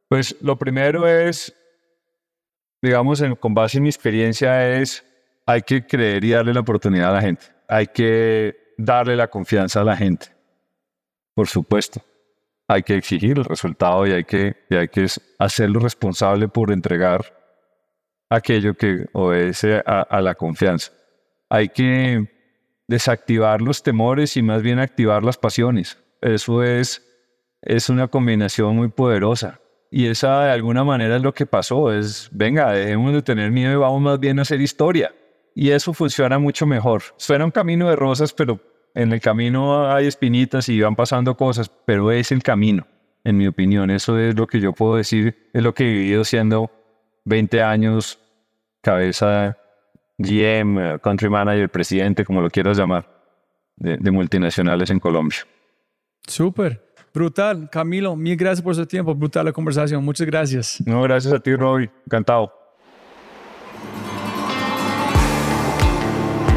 Pues 0.07 0.37
lo 0.41 0.57
primero 0.57 1.09
es, 1.09 1.53
digamos, 2.81 3.21
con 3.41 3.53
base 3.53 3.79
en 3.79 3.83
mi 3.83 3.89
experiencia, 3.89 4.79
es 4.79 5.05
hay 5.45 5.63
que 5.63 5.85
creer 5.85 6.23
y 6.25 6.31
darle 6.31 6.55
la 6.55 6.61
oportunidad 6.61 7.11
a 7.11 7.15
la 7.15 7.21
gente. 7.21 7.47
Hay 7.67 7.89
que 7.89 8.75
darle 8.79 9.17
la 9.17 9.27
confianza 9.27 9.81
a 9.81 9.85
la 9.85 9.97
gente. 9.97 10.29
Por 11.35 11.49
supuesto 11.49 12.01
hay 12.69 12.83
que 12.83 12.97
exigir 12.97 13.39
el 13.39 13.45
resultado 13.45 14.07
y 14.07 14.13
hay 14.13 14.25
que, 14.25 14.57
hay 14.71 14.89
que 14.89 15.07
hacerlo 15.39 15.81
responsable 15.81 16.49
por 16.49 16.73
entregar 16.73 17.25
aquello 18.29 18.75
que 18.75 19.07
obedece 19.13 19.83
a, 19.87 20.21
la 20.21 20.35
confianza. 20.35 20.93
Hay 21.49 21.69
que 21.69 22.29
desactivar 22.89 23.63
los 23.63 23.83
temores 23.83 24.37
y 24.37 24.43
más 24.43 24.63
bien 24.63 24.79
activar 24.79 25.23
las 25.23 25.39
pasiones. 25.39 25.99
Eso 26.21 26.63
es, 26.63 27.03
es 27.63 27.89
una 27.89 28.09
combinación 28.09 28.75
muy 28.75 28.89
poderosa. 28.89 29.61
Y 29.91 30.07
esa 30.07 30.45
de 30.45 30.51
alguna 30.51 30.83
manera 30.83 31.17
es 31.17 31.23
lo 31.23 31.33
que 31.33 31.47
pasó, 31.47 31.93
es, 31.93 32.29
venga, 32.33 32.73
dejemos 32.73 33.13
de 33.13 33.23
tener 33.23 33.53
miedo 33.53 33.73
y 33.73 33.77
vamos 33.77 34.03
más 34.03 34.19
bien 34.19 34.41
a 34.41 34.43
hacer 34.43 34.61
historia. 34.61 35.15
Y 35.55 35.71
eso 35.71 35.95
funciona 35.95 36.39
mucho 36.39 36.67
mejor. 36.67 37.03
Suena 37.17 37.45
un 37.45 37.53
camino 37.53 37.89
de 37.89 37.97
rosas, 37.97 38.33
pero 38.33 38.61
en 38.97 39.13
el 39.13 39.21
camino 39.21 39.93
hay 39.93 40.07
espinitas 40.07 40.71
y 40.71 40.81
van 40.81 40.97
pasando 40.97 41.37
cosas, 41.37 41.71
pero 41.85 42.11
es 42.11 42.33
el 42.33 42.43
camino, 42.43 42.87
en 43.25 43.37
mi 43.37 43.47
opinión. 43.47 43.91
Eso 43.91 44.19
es 44.19 44.35
lo 44.35 44.47
que 44.47 44.59
yo 44.59 44.73
puedo 44.73 44.97
decir, 44.97 45.51
es 45.53 45.63
lo 45.63 45.75
que 45.75 45.85
he 45.85 45.93
vivido 45.93 46.25
siendo 46.25 46.71
20 47.27 47.63
años 47.63 48.19
cabeza 48.81 49.59
GM, 50.17 50.99
country 51.01 51.29
manager, 51.29 51.69
presidente, 51.69 52.25
como 52.25 52.41
lo 52.41 52.49
quieras 52.49 52.79
llamar, 52.79 53.07
de, 53.77 54.11
multinacionales 54.11 54.89
en 54.89 54.99
Colombia. 54.99 55.41
Súper. 56.27 56.83
Brutal, 57.13 57.69
Camilo, 57.71 58.17
mil 58.17 58.37
gracias 58.37 58.63
por 58.63 58.75
su 58.75 58.87
tiempo, 58.87 59.15
brutal 59.15 59.45
la 59.45 59.53
conversación, 59.53 60.03
muchas 60.03 60.27
gracias. 60.27 60.83
No, 60.87 61.03
gracias 61.03 61.35
a 61.35 61.41
ti, 61.41 61.55
Robbie, 61.55 61.91
encantado. 62.07 62.53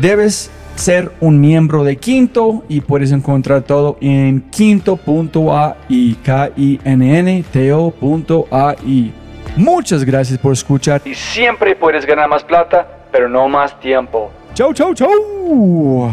Debes 0.00 0.50
ser 0.74 1.12
un 1.20 1.40
miembro 1.40 1.84
de 1.84 1.96
Quinto 1.96 2.64
y 2.68 2.80
puedes 2.80 3.12
encontrar 3.12 3.62
todo 3.62 3.96
en 4.00 4.42
quinto.ai, 4.50 6.16
K-I-N-N-T-O.ai. 6.22 6.74
Muchas 9.56 10.04
gracias 10.04 10.38
por 10.38 10.52
escuchar 10.52 11.00
y 11.04 11.14
siempre 11.14 11.76
puedes 11.76 12.04
ganar 12.04 12.28
más 12.28 12.42
plata, 12.42 12.88
pero 13.12 13.28
no 13.28 13.48
más 13.48 13.78
tiempo. 13.78 14.32
Chau, 14.54 14.74
chau, 14.74 14.92
chau. 14.94 16.12